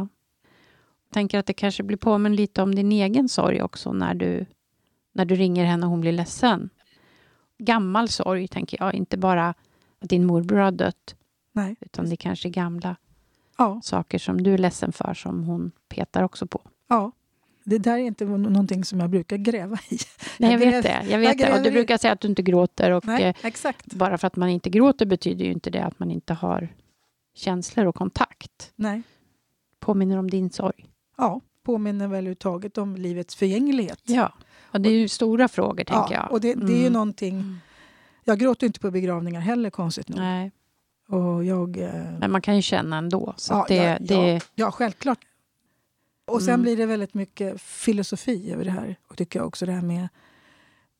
Jag 1.08 1.14
tänker 1.14 1.40
att 1.40 1.46
det 1.46 1.54
kanske 1.54 1.84
blir 1.84 1.98
påminn 1.98 2.36
lite 2.36 2.62
om 2.62 2.76
din 2.76 2.92
egen 2.92 3.30
sorg 3.30 3.62
också 3.62 3.94
när 3.94 4.14
du, 4.14 4.46
när 5.14 5.26
du 5.26 5.36
ringer 5.36 5.66
henne 5.66 5.86
och 5.86 5.90
hon 5.90 6.02
blir 6.02 6.12
ledsen. 6.12 6.70
Gammal 7.58 8.10
sorg, 8.10 8.48
tänker 8.48 8.78
jag. 8.82 8.94
Inte 8.96 9.18
bara 9.18 9.50
att 10.00 10.10
din 10.10 10.26
morbror 10.26 10.58
har 10.58 10.72
dött, 10.72 11.16
Nej. 11.52 11.76
utan 11.80 12.10
det 12.10 12.16
kanske 12.16 12.48
är 12.48 12.52
gamla 12.52 12.96
Ja, 13.58 13.80
saker 13.84 14.20
som 14.20 14.44
du 14.44 14.54
är 14.54 14.58
ledsen 14.58 14.92
för 14.92 15.14
som 15.14 15.44
hon 15.44 15.72
petar 15.90 16.24
också 16.24 16.48
på. 16.48 16.62
ja. 16.88 17.12
Det 17.70 17.78
där 17.78 17.94
är 17.94 17.98
inte 17.98 18.26
någonting 18.26 18.86
som 18.86 19.00
jag 19.00 19.10
brukar 19.10 19.38
gräva 19.38 19.78
i. 19.90 19.98
Nej, 20.38 20.52
jag 20.52 20.62
Jag 20.62 20.72
vet 20.72 20.84
det. 20.84 21.06
Jag 21.10 21.20
vet 21.20 21.38
det. 21.38 21.54
Och 21.58 21.64
du 21.64 21.72
brukar 21.72 21.98
säga 21.98 22.14
att 22.14 22.20
du 22.22 22.28
inte 22.28 22.42
gråter. 22.42 22.92
Och 22.92 23.06
Nej, 23.08 23.24
eh, 23.24 23.36
exakt. 23.44 23.94
bara 23.94 24.18
för 24.18 24.28
att 24.28 24.36
man 24.36 24.50
inte 24.50 24.70
gråter 24.70 25.06
betyder 25.06 25.46
ju 25.46 25.52
inte 25.52 25.70
det 25.70 25.84
att 25.84 26.00
man 26.00 26.12
inte 26.12 26.34
har 26.34 26.68
känslor 27.36 27.86
och 27.86 27.96
kontakt. 27.96 28.72
Nej. 28.76 29.02
Påminner 29.80 30.18
om 30.18 30.30
din 30.30 30.50
sorg. 30.50 30.86
Ja, 31.18 31.42
påminner 31.64 32.08
väl 32.08 32.16
överhuvudtaget 32.18 32.78
om 32.78 32.96
livets 32.96 33.36
förgänglighet. 33.36 34.02
Ja, 34.04 34.34
och 34.72 34.82
det 34.82 34.90
är 34.90 34.94
ju 34.94 35.08
stora 35.08 35.48
frågor, 35.48 35.84
tänker 35.84 36.14
jag. 36.14 36.32
Och 36.32 36.42
det, 36.42 36.54
det 36.54 36.74
är 36.74 36.76
ju 36.76 36.82
Mm. 36.82 36.94
någonting... 36.94 37.58
Jag 38.24 38.40
gråter 38.40 38.68
inte 38.68 38.80
på 38.80 38.92
begravningar 38.92 39.40
heller, 39.42 39.70
konstigt 39.70 40.10
nog. 40.10 40.20
Nej, 40.20 40.52
Och 41.10 41.46
jag... 41.46 41.78
eh, 41.78 41.90
men 42.20 42.32
man 42.32 42.42
kan 42.42 42.56
ju 42.56 42.62
känna 42.62 42.98
ändå. 42.98 43.34
Så 43.38 43.54
Ja, 43.54 43.66
det, 43.68 43.76
ja, 43.76 43.98
det, 44.00 44.34
ja. 44.34 44.40
Ja, 44.56 44.72
självklart. 44.72 45.20
Och 46.30 46.42
sen 46.42 46.54
Mm. 46.54 46.62
blir 46.62 46.78
det 46.78 46.86
väldigt 46.86 47.14
mycket 47.14 47.62
filosofi 47.62 48.52
över 48.52 48.64
det 48.66 48.72
här. 48.72 48.96
Och 49.08 49.18
tycker 49.18 49.40
jag 49.40 49.48
också 49.48 49.66
det 49.66 49.72
här 49.72 49.82
med 49.82 50.08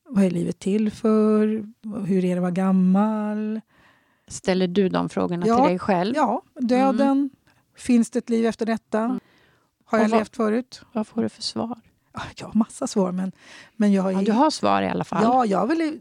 vad 0.10 0.24
är 0.24 0.30
livet 0.32 0.60
till 0.60 0.92
för? 0.92 1.64
Hur 2.06 2.26
är 2.26 2.30
det 2.30 2.34
att 2.34 2.42
vara 2.42 2.52
gammal? 2.52 3.62
Ställer 4.28 4.68
du 4.68 4.90
de 4.90 5.10
frågorna 5.10 5.48
Ja, 5.48 5.56
till 5.58 5.70
dig 5.70 5.80
själv? 5.80 6.14
Ja, 6.16 6.42
döden. 6.60 7.30
Finns 7.78 8.10
det 8.12 8.20
ett 8.20 8.30
liv 8.30 8.46
efter 8.46 8.66
detta? 8.66 9.00
Mm. 9.00 9.20
Har 9.86 9.98
jag 10.00 10.10
vad- 10.10 10.20
levt 10.20 10.36
förut? 10.36 10.82
Vad 10.94 11.08
får 11.08 11.24
du 11.24 11.30
för 11.30 11.42
svar? 11.42 11.80
Ja, 12.14 12.22
Jag 12.36 12.48
har 12.48 12.54
massa 12.54 12.88
svar, 12.88 13.12
men, 13.12 13.32
men 13.76 13.92
jag 13.94 14.14
Ja, 14.14 14.22
är... 14.22 14.26
du 14.26 14.32
har 14.32 14.50
svar 14.50 14.82
i 14.82 14.88
alla 14.90 15.04
fall. 15.04 15.24
Ja, 15.24 15.46
jag 15.46 15.68
vill... 15.68 16.00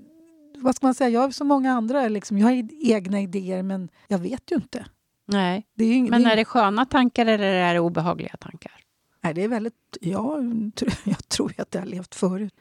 Vad 0.56 0.74
ska 0.74 0.86
man 0.86 0.94
säga? 0.94 1.10
Jag 1.10 1.24
är 1.24 1.30
som 1.30 1.48
många 1.48 1.72
andra. 1.72 2.08
Liksom, 2.08 2.38
jag 2.38 2.46
har 2.46 2.68
egna 2.86 3.20
idéer, 3.20 3.62
men 3.62 3.88
jag 4.08 4.18
vet 4.18 4.50
ju 4.52 4.56
inte. 4.56 4.86
Nej. 5.26 5.66
Ju 5.76 6.02
Men 6.10 6.22
det 6.22 6.28
är, 6.28 6.32
är 6.32 6.36
det 6.36 6.44
sköna 6.44 6.84
tankar 6.86 7.26
eller 7.26 7.44
är 7.54 7.74
det 7.74 7.80
obehagliga 7.80 8.36
tankar? 8.40 8.72
Nej, 9.20 9.34
det 9.34 9.42
är 9.44 9.48
väldigt... 9.48 9.74
Ja, 10.00 10.38
jag 11.04 11.28
tror 11.28 11.52
att 11.58 11.74
jag 11.74 11.80
har 11.80 11.86
levt 11.86 12.14
förut. 12.14 12.54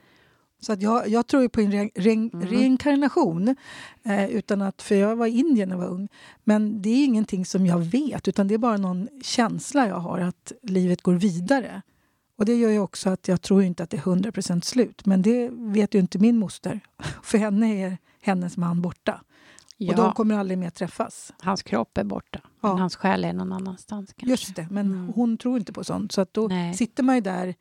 Så 0.59 0.73
att 0.73 0.81
jag, 0.81 1.07
jag 1.07 1.27
tror 1.27 1.47
på 1.47 1.61
en 1.61 1.71
re, 1.71 1.89
re, 1.95 2.11
Mm. 2.11 2.41
reinkarnation. 2.41 3.55
Eh, 4.03 4.25
utan 4.29 4.61
att, 4.61 4.81
för 4.81 4.95
jag 4.95 5.15
var 5.15 5.27
i 5.27 5.39
Indien 5.39 5.69
när 5.69 5.75
jag 5.75 5.81
var 5.83 5.89
ung. 5.89 6.07
Men 6.43 6.81
det 6.81 6.89
är 6.89 7.05
ingenting 7.05 7.45
som 7.45 7.65
jag 7.65 7.79
vet, 7.79 8.27
utan 8.27 8.47
det 8.47 8.53
är 8.53 8.57
bara 8.57 8.77
någon 8.77 9.07
känsla 9.23 9.87
jag 9.87 9.95
har 9.99 10.19
att 10.19 10.51
livet 10.63 11.01
går 11.01 11.13
vidare. 11.13 11.81
Och 12.37 12.45
det 12.45 12.55
gör 12.55 12.69
ju 12.69 12.79
också 12.79 13.09
att 13.09 13.27
jag 13.27 13.41
tror 13.41 13.63
inte 13.63 13.83
att 13.83 13.89
det 13.89 13.97
är 13.97 14.01
100% 14.01 14.61
slut. 14.61 15.05
Men 15.05 15.21
det 15.21 15.49
vet 15.51 15.93
ju 15.95 15.99
inte 15.99 16.19
min 16.19 16.37
moster. 16.37 16.79
För 17.23 17.37
henne 17.37 17.83
är 17.85 17.97
hennes 18.21 18.57
man 18.57 18.81
borta. 18.81 19.21
Ja, 19.77 19.91
Och 19.91 19.97
de 19.97 20.13
kommer 20.13 20.35
aldrig 20.37 20.57
mer 20.57 20.69
träffas. 20.69 21.33
hans 21.41 21.63
kropp 21.63 21.97
är 21.97 22.03
borta. 22.03 22.39
Ja. 22.67 22.73
Men 22.73 22.81
hans 22.81 22.95
själ 22.95 23.23
är 23.25 23.33
någon 23.33 23.53
annanstans 23.53 24.13
kanske. 24.13 24.29
Just 24.31 24.55
det, 24.55 24.67
men 24.71 24.85
Mm. 24.85 25.07
hon 25.15 25.37
tror 25.37 25.57
inte 25.57 25.73
på 25.73 25.83
sånt. 25.83 26.11
Så 26.11 26.21
att 26.21 26.33
då 26.33 26.47
Nej. 26.47 26.73
sitter 26.73 27.03
man 27.03 27.15
ju 27.15 27.21
där 27.21 27.55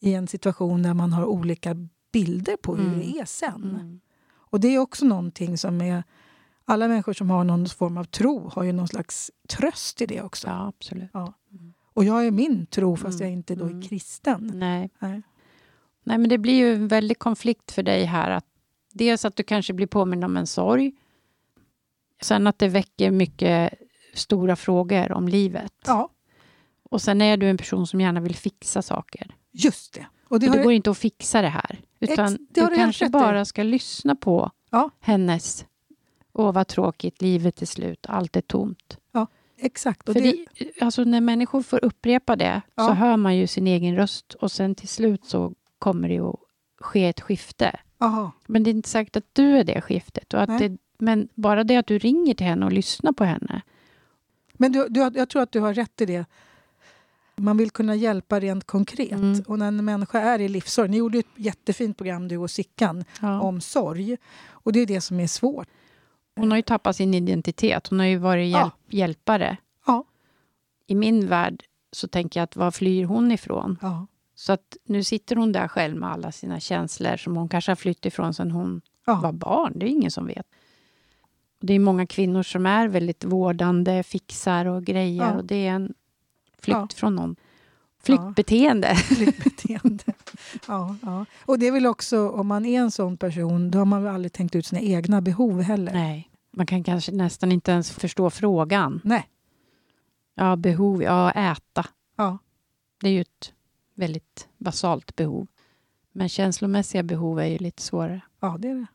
i 0.00 0.14
en 0.14 0.26
situation 0.28 0.82
där 0.82 0.94
man 0.94 1.12
har 1.12 1.24
olika 1.24 1.76
bilder 2.12 2.56
på 2.56 2.76
hur 2.76 2.86
Mm. 2.86 2.98
det 2.98 3.06
är 3.18 3.24
sen. 3.24 3.64
Mm. 3.64 4.00
Och 4.34 4.60
det 4.60 4.68
är 4.68 4.78
också 4.78 5.04
någonting 5.06 5.58
som 5.58 5.80
är... 5.80 6.04
Alla 6.64 6.88
människor 6.88 7.12
som 7.12 7.30
har 7.30 7.44
någon 7.44 7.66
form 7.66 7.96
av 7.98 8.04
tro 8.04 8.48
har 8.48 8.62
ju 8.62 8.72
någon 8.72 8.88
slags 8.88 9.30
tröst 9.48 10.00
i 10.00 10.06
det 10.06 10.22
också. 10.22 10.48
Ja, 10.48 10.66
absolut. 10.68 11.10
Och 11.94 12.04
jag 12.04 12.26
är 12.26 12.30
min 12.30 12.66
tro, 12.66 12.96
fast 12.96 13.20
Mm. 13.20 13.26
jag 13.26 13.32
inte 13.32 13.54
då 13.54 13.64
Mm. 13.64 13.78
är 13.78 13.82
kristen. 13.88 14.50
Nej. 14.54 14.90
Nej. 14.98 15.22
Nej, 16.04 16.18
men 16.18 16.28
det 16.28 16.38
blir 16.38 16.54
ju 16.54 16.74
en 16.74 16.88
väldig 16.88 17.18
konflikt 17.18 17.70
för 17.72 17.82
dig 17.82 18.04
här. 18.04 18.30
Att 18.30 18.44
dels 18.92 19.24
att 19.24 19.36
du 19.36 19.42
kanske 19.42 19.72
blir 19.72 19.86
påmind 19.86 20.24
om 20.24 20.36
en 20.36 20.46
sorg. 20.46 20.92
Sen 22.22 22.46
att 22.46 22.58
det 22.58 22.68
väcker 22.68 23.10
mycket 23.10 23.74
stora 24.14 24.56
frågor 24.56 25.12
om 25.12 25.28
livet. 25.28 25.72
Ja, 25.86 26.10
Och 26.90 27.02
sen 27.02 27.20
är 27.22 27.36
du 27.36 27.50
en 27.50 27.56
person 27.56 27.86
som 27.86 28.00
gärna 28.00 28.20
vill 28.20 28.36
fixa 28.36 28.82
saker. 28.82 29.34
just 29.52 29.94
det. 29.94 30.06
Och 30.28 30.40
det 30.40 30.48
Och 30.50 30.56
det 30.56 30.62
går 30.62 30.72
inte 30.72 30.90
att 30.90 30.98
fixa 30.98 31.42
det 31.42 31.48
här. 31.48 31.80
Utan 32.00 32.26
Ex- 32.34 32.42
det 32.50 32.66
du 32.66 32.76
kanske 32.76 33.08
bara 33.08 33.44
ska 33.44 33.62
lyssna 33.62 34.16
på 34.16 34.50
Ja. 34.70 34.90
hennes 35.00 35.64
Åh, 36.32 36.52
vad 36.52 36.66
tråkigt, 36.68 37.22
livet 37.22 37.62
är 37.62 37.66
slut, 37.66 38.06
allt 38.08 38.36
är 38.36 38.40
tomt. 38.40 38.98
Exakt. 39.60 40.08
Och 40.08 40.14
För 40.14 40.20
det, 40.22 40.44
det, 40.58 40.82
alltså 40.82 41.04
när 41.04 41.20
människor 41.20 41.62
får 41.62 41.84
upprepa 41.84 42.36
det 42.36 42.62
så 42.66 42.82
Ja. 42.82 42.92
hör 42.92 43.16
man 43.16 43.36
ju 43.36 43.46
sin 43.46 43.66
egen 43.66 43.96
röst 43.96 44.34
och 44.34 44.52
sen 44.52 44.74
till 44.74 44.88
slut 44.88 45.24
så 45.24 45.52
kommer 45.78 46.08
det 46.08 46.18
att 46.18 46.36
ske 46.80 47.04
ett 47.08 47.20
skifte. 47.20 47.80
aha, 48.00 48.32
Men 48.46 48.62
det 48.62 48.70
är 48.70 48.72
inte 48.72 48.88
säkert 48.88 49.16
att 49.16 49.28
du 49.34 49.58
är 49.58 49.64
det 49.64 49.80
skiftet. 49.80 50.34
Och 50.34 50.42
att 50.42 50.58
det, 50.58 50.76
men 50.98 51.28
bara 51.34 51.64
det 51.64 51.76
att 51.76 51.86
du 51.86 51.98
ringer 51.98 52.34
till 52.34 52.46
henne 52.46 52.66
och 52.66 52.72
lyssnar 52.72 53.12
på 53.12 53.24
henne. 53.24 53.62
Men 54.60 54.72
du, 54.72 54.86
du, 54.88 55.00
jag 55.14 55.28
tror 55.28 55.42
att 55.42 55.52
du 55.52 55.60
har 55.60 55.74
rätt 55.74 56.00
i 56.00 56.06
det. 56.06 56.24
Man 57.36 57.56
vill 57.56 57.70
kunna 57.70 57.94
hjälpa 57.94 58.40
rent 58.40 58.64
konkret. 58.64 59.12
Mm. 59.12 59.42
Och 59.46 59.58
när 59.58 59.68
en 59.68 59.84
människa 59.84 60.20
är 60.20 60.38
i 60.38 60.48
livssorg... 60.48 60.88
Ni 60.88 60.96
gjorde 60.96 61.18
ett 61.18 61.26
jättefint 61.36 61.96
program, 61.98 62.28
du 62.28 62.36
och 62.36 62.50
Sickan, 62.50 63.04
Ja. 63.20 63.40
om 63.40 63.60
sorg. 63.60 64.16
Och 64.50 64.72
det 64.72 64.80
är 64.80 64.86
det 64.86 65.00
som 65.00 65.20
är 65.20 65.26
svårt. 65.26 65.68
Hon 66.36 66.50
har 66.50 66.56
ju 66.58 66.62
tappat 66.62 66.96
sin 66.96 67.14
identitet. 67.14 67.86
Hon 67.86 67.98
har 67.98 68.06
ju 68.06 68.16
varit 68.16 68.52
Ja. 68.52 68.58
hjälp, 68.58 68.74
hjälpare. 68.88 69.56
Ja. 69.86 70.04
I 70.86 70.94
min 70.94 71.26
värld 71.26 71.64
så 71.92 72.08
tänker 72.08 72.40
jag 72.40 72.44
att 72.44 72.56
var 72.56 72.70
flyr 72.70 73.04
hon 73.04 73.32
ifrån? 73.32 73.78
Ja. 73.82 74.06
Så 74.34 74.52
att 74.52 74.76
nu 74.84 75.04
sitter 75.04 75.36
hon 75.36 75.52
där 75.52 75.68
själv 75.68 75.96
med 75.96 76.10
alla 76.10 76.32
sina 76.32 76.60
känslor 76.60 77.16
som 77.16 77.36
hon 77.36 77.48
kanske 77.48 77.70
har 77.70 77.76
flytt 77.76 78.06
ifrån 78.06 78.34
sedan 78.34 78.50
hon 78.50 78.80
Ja. 79.06 79.20
var 79.22 79.32
barn. 79.32 79.72
Det 79.78 79.86
är 79.86 79.90
ingen 79.90 80.10
som 80.10 80.26
vet. 80.26 80.46
Det 81.60 81.74
är 81.74 81.78
många 81.78 82.06
kvinnor 82.06 82.42
som 82.42 82.66
är 82.66 82.88
väldigt 82.88 83.24
vårdande, 83.24 84.02
fixar 84.02 84.64
och 84.66 84.84
grejer. 84.84 85.24
Ja. 85.24 85.32
Och 85.36 85.44
det 85.44 85.66
är 85.66 85.70
en 85.70 85.94
flykt 86.58 86.78
Ja. 86.78 86.88
från 86.96 87.14
någon. 87.16 87.36
Flyktbeteende. 88.02 88.94
flyktbeteende. 88.96 90.04
ja, 90.68 90.96
ja. 91.02 91.24
Och 91.44 91.58
det 91.58 91.66
är 91.66 91.72
väl 91.72 91.86
också, 91.86 92.28
om 92.28 92.46
man 92.46 92.66
är 92.66 92.80
en 92.80 92.90
sån 92.90 93.16
person, 93.16 93.70
då 93.70 93.78
har 93.78 93.84
man 93.84 94.02
väl 94.02 94.14
aldrig 94.14 94.32
tänkt 94.32 94.54
ut 94.56 94.66
sina 94.66 94.80
egna 94.80 95.20
behov 95.20 95.60
heller. 95.62 95.92
Nej, 95.92 96.30
man 96.50 96.66
kan 96.66 96.84
kanske 96.84 97.12
nästan 97.12 97.52
inte 97.52 97.70
ens 97.72 97.90
förstå 97.90 98.30
frågan. 98.30 99.00
Nej. 99.04 99.28
Ja, 100.34 100.56
behov. 100.56 101.02
Ja, 101.02 101.30
äta. 101.30 101.86
Ja. 102.16 102.38
Det 103.00 103.08
är 103.08 103.12
ju 103.12 103.20
ett 103.20 103.52
väldigt 103.94 104.48
basalt 104.58 105.16
behov. 105.16 105.46
Men 106.12 106.28
känslomässiga 106.28 107.02
behov 107.02 107.40
är 107.40 107.46
ju 107.46 107.58
lite 107.58 107.82
svårare. 107.82 108.20
ja, 108.40 108.56
det 108.58 108.68
är 108.68 108.74
det. 108.74 108.86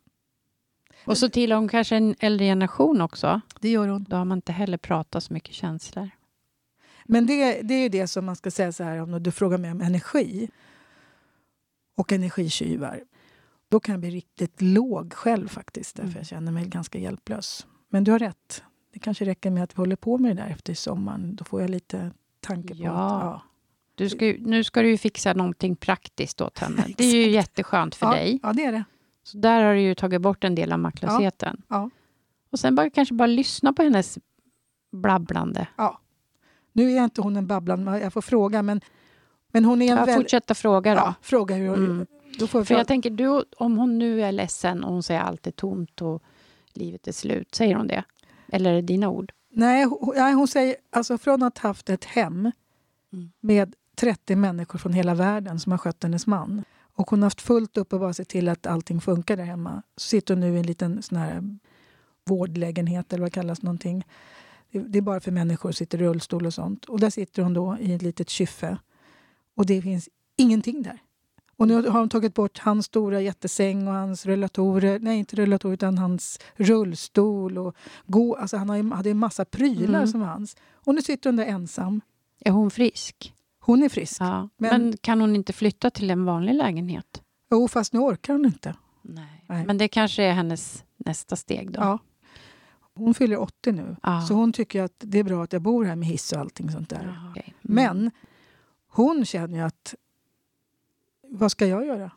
Och 1.06 1.18
så 1.18 1.30
tillhör 1.30 1.58
hon 1.60 1.68
kanske 1.68 1.96
en 1.96 2.16
äldre 2.20 2.46
generation 2.46 3.02
också. 3.02 3.42
Det 3.62 3.70
gör 3.70 3.88
hon. 3.88 4.04
Då 4.10 4.16
har 4.16 4.26
man 4.26 4.38
inte 4.38 4.52
heller 4.52 4.78
pratat 4.78 5.24
så 5.24 5.34
mycket 5.34 5.56
känslor. 5.56 6.10
Men 7.06 7.26
det, 7.26 7.62
det 7.62 7.74
är 7.74 7.82
ju 7.84 7.90
det 7.90 8.08
som 8.08 8.26
man 8.26 8.36
ska 8.36 8.52
säga 8.52 8.72
så 8.72 8.84
här, 8.84 8.98
om 9.02 9.24
du 9.24 9.32
frågar 9.32 9.58
mig 9.58 9.72
om 9.72 9.82
energi 9.82 10.50
och 11.96 12.12
energitjuvar. 12.12 13.04
Då 13.70 13.80
kan 13.80 13.94
jag 13.94 14.00
bli 14.00 14.10
riktigt 14.10 14.62
låg 14.62 15.14
själv 15.14 15.48
faktiskt, 15.48 15.96
därför 15.96 16.08
Mm. 16.10 16.18
jag 16.20 16.28
känner 16.28 16.52
mig 16.52 16.66
ganska 16.66 17.00
hjälplös. 17.00 17.68
Men 17.90 18.04
du 18.04 18.12
har 18.12 18.20
rätt. 18.20 18.64
Det 18.94 19.00
kanske 19.00 19.26
räcker 19.26 19.50
med 19.50 19.64
att 19.64 19.74
vi 19.74 19.78
håller 19.78 19.96
på 19.96 20.18
med 20.18 20.36
det 20.36 20.42
där 20.44 20.50
efter 20.50 20.74
sommaren. 20.74 21.36
Då 21.36 21.44
får 21.46 21.62
jag 21.62 21.70
lite 21.70 22.12
tanke 22.40 22.76
på 22.76 22.84
Ja. 22.84 22.92
att... 22.92 23.24
Ja. 23.24 23.42
Du 23.96 24.10
ska, 24.10 24.26
ju- 24.26 24.38
nu 24.46 24.64
ska 24.64 24.82
du 24.82 24.90
ju 24.90 24.98
fixa 24.98 25.34
någonting 25.34 25.76
praktiskt 25.76 26.42
åt 26.42 26.60
henne. 26.60 26.86
Det 26.98 27.04
är 27.04 27.16
ju 27.16 27.30
jätteskönt 27.32 27.96
för 27.96 28.06
ja, 28.06 28.14
dig. 28.14 28.40
Ja, 28.44 28.54
det 28.54 28.66
är 28.66 28.72
det. 28.72 28.84
Så 29.24 29.38
där 29.38 29.64
har 29.64 29.74
du 29.74 29.82
ju 29.82 29.96
tagit 29.96 30.22
bort 30.22 30.44
en 30.44 30.56
del 30.56 30.72
av 30.74 30.80
maktlösheten. 30.80 31.62
Ja. 31.68 31.90
Och 32.52 32.60
sen 32.60 32.76
bara, 32.76 32.90
kanske 32.90 33.14
bara 33.14 33.26
lyssna 33.26 33.74
på 33.74 33.84
hennes 33.84 34.18
blabblande. 34.92 35.68
Nu 36.72 36.92
är 36.92 37.04
inte 37.04 37.22
hon 37.22 37.38
en 37.38 37.48
babblande, 37.48 38.00
jag 38.00 38.14
får 38.14 38.22
fråga, 38.22 38.62
men, 38.62 38.82
men 39.52 39.66
hon 39.66 39.82
är 39.82 39.92
en 39.92 39.98
Ja, 39.98 40.06
väl... 40.06 40.16
fortsätta 40.16 40.56
fråga 40.56 40.96
då. 40.96 41.00
Ja, 41.00 41.14
fråga 41.22 41.56
hur... 41.56 41.74
Mm. 41.74 42.06
Då 42.40 42.48
får 42.48 42.60
vi 42.60 42.66
För 42.66 42.76
jag 42.76 42.88
tänker, 42.88 43.10
du, 43.10 43.44
om 43.58 43.78
hon 43.78 44.00
nu 44.00 44.22
är 44.22 44.32
ledsen 44.32 44.84
och 44.84 44.94
hon 44.94 45.04
säger 45.04 45.22
allt 45.22 45.48
är 45.48 45.52
tomt 45.52 46.02
och 46.02 46.24
livet 46.74 47.08
är 47.08 47.12
slut, 47.12 47.56
säger 47.56 47.76
hon 47.76 47.88
det? 47.88 48.04
Eller 48.48 48.70
är 48.72 48.76
det 48.76 48.82
dina 48.82 49.10
ord? 49.10 49.32
Nej, 49.50 49.84
hon, 49.86 50.14
nej, 50.16 50.34
hon 50.34 50.48
säger 50.48 50.76
alltså 50.90 51.18
från 51.18 51.44
att 51.44 51.58
ha 51.58 51.70
haft 51.70 51.90
ett 51.90 52.06
hem 52.06 52.52
Mm. 53.14 53.32
med 53.40 53.76
30 53.96 54.36
människor 54.36 54.80
från 54.80 54.94
hela 54.94 55.16
världen 55.16 55.60
som 55.60 55.72
har 55.72 55.78
skött 55.78 56.04
hennes 56.04 56.28
man 56.28 56.64
och 56.96 57.10
hon 57.10 57.22
har 57.22 57.26
haft 57.26 57.42
fullt 57.42 57.78
upp 57.78 57.94
att 57.94 58.00
bara 58.00 58.14
se 58.14 58.26
till 58.26 58.50
att 58.50 58.68
allting 58.68 59.02
funkar 59.02 59.38
där 59.38 59.44
hemma. 59.44 59.82
Så 59.98 60.08
sitter 60.08 60.34
hon 60.34 60.42
nu 60.42 60.56
i 60.56 60.60
en 60.60 60.66
liten 60.66 61.02
sån 61.02 61.18
här 61.18 61.58
vårdlägenhet 62.26 63.14
eller 63.14 63.22
vad 63.22 63.34
kallas 63.34 63.62
någonting. 63.62 64.04
Det, 64.72 64.80
det 64.80 64.98
är 64.98 65.02
bara 65.02 65.20
för 65.20 65.32
människor 65.32 65.72
som 65.72 65.74
sitter 65.74 66.02
i 66.02 66.06
rullstol 66.06 66.46
och 66.46 66.54
sånt. 66.54 66.86
Och 66.86 67.00
där 67.00 67.10
sitter 67.10 67.44
hon 67.44 67.54
då 67.54 67.78
i 67.80 67.94
ett 67.94 68.02
litet 68.02 68.30
kyffe 68.30 68.78
och 69.56 69.66
det 69.66 69.82
finns 69.82 70.10
ingenting 70.38 70.84
där. 70.84 71.00
Och 71.58 71.68
nu 71.68 71.76
har 71.76 72.00
de 72.00 72.10
tagit 72.10 72.34
bort 72.34 72.60
hans 72.60 72.86
stora 72.86 73.22
jättesäng 73.22 73.88
och 73.88 73.94
hans 73.94 74.26
rullatorer, 74.26 75.00
nej 75.00 75.20
inte 75.20 75.36
rullatorer 75.36 75.74
utan 75.74 75.98
hans 75.98 76.40
rullstol 76.56 77.58
och 77.58 77.76
gå, 78.06 78.36
alltså 78.36 78.58
han 78.58 78.92
hade 78.92 79.10
en 79.10 79.18
massa 79.18 79.46
prylar 79.46 80.00
Mm. 80.00 80.08
som 80.08 80.20
var 80.20 80.28
hans. 80.28 80.56
Och 80.72 80.96
nu 80.96 81.02
sitter 81.02 81.30
hon 81.30 81.38
där 81.38 81.46
ensam. 81.46 82.02
Är 82.40 82.52
hon 82.52 82.72
frisk? 82.72 83.34
Hon 83.66 83.84
är 83.84 83.90
frisk. 83.90 84.22
Ja. 84.22 84.50
Men, 84.58 84.82
Men- 84.82 84.98
kan 84.98 85.22
hon 85.22 85.36
inte 85.36 85.54
flytta 85.54 85.90
till 85.90 86.10
en 86.10 86.26
vanlig 86.26 86.54
lägenhet? 86.54 87.22
Jo, 87.52 87.68
fast 87.68 87.94
nu 87.94 88.00
orkar 88.00 88.34
hon 88.34 88.46
inte. 88.46 88.76
Nej. 89.02 89.46
Nej. 89.48 89.66
Men 89.66 89.78
det 89.78 89.88
kanske 89.88 90.24
är 90.24 90.34
hennes 90.34 90.84
nästa 90.98 91.36
steg 91.36 91.72
då? 91.72 91.80
Ja. 91.80 92.00
Hon 92.96 93.14
fyller 93.14 93.38
80 93.40 93.72
nu. 93.72 93.96
Ja. 94.04 94.22
Så 94.22 94.34
hon 94.34 94.54
tycker 94.54 94.84
att 94.84 94.94
det 94.98 95.20
är 95.20 95.24
bra 95.24 95.44
att 95.44 95.54
jag 95.54 95.62
bor 95.62 95.86
här 95.86 95.96
med 95.96 96.08
hiss 96.08 96.34
och 96.34 96.40
allting 96.40 96.72
sånt 96.72 96.90
där. 96.90 97.04
Jaha, 97.04 97.30
okej. 97.32 97.44
Mm. 97.48 97.56
Men 97.76 98.12
hon 98.88 99.26
känner 99.26 99.58
ju 99.58 99.64
att 99.66 99.96
vad 101.30 101.52
ska 101.52 101.66
jag 101.68 101.86
göra? 101.86 102.12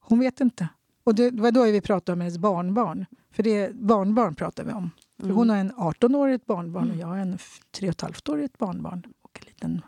Hon 0.00 0.18
vet 0.18 0.40
inte. 0.40 0.68
Och 1.04 1.14
det 1.14 1.30
var 1.30 1.52
då 1.52 1.64
vi 1.64 1.80
pratade 1.80 2.12
om 2.12 2.20
hennes 2.20 2.38
barnbarn. 2.38 3.06
För 3.30 3.42
det 3.42 3.50
är 3.56 3.72
barnbarn 3.72 4.34
pratar 4.34 4.64
vi 4.64 4.72
om. 4.72 4.90
Mm. 5.22 5.36
hon 5.36 5.50
har 5.50 5.56
en 5.56 5.72
18-årigt 5.72 6.46
barnbarn 6.46 6.82
och 6.84 6.94
Mm. 6.94 7.00
jag 7.00 7.06
har 7.06 7.16
en 7.16 7.38
3,5-årigt 7.72 8.58
barnbarn 8.58 9.02
och 9.22 9.38
en 9.40 9.46
liten 9.48 9.82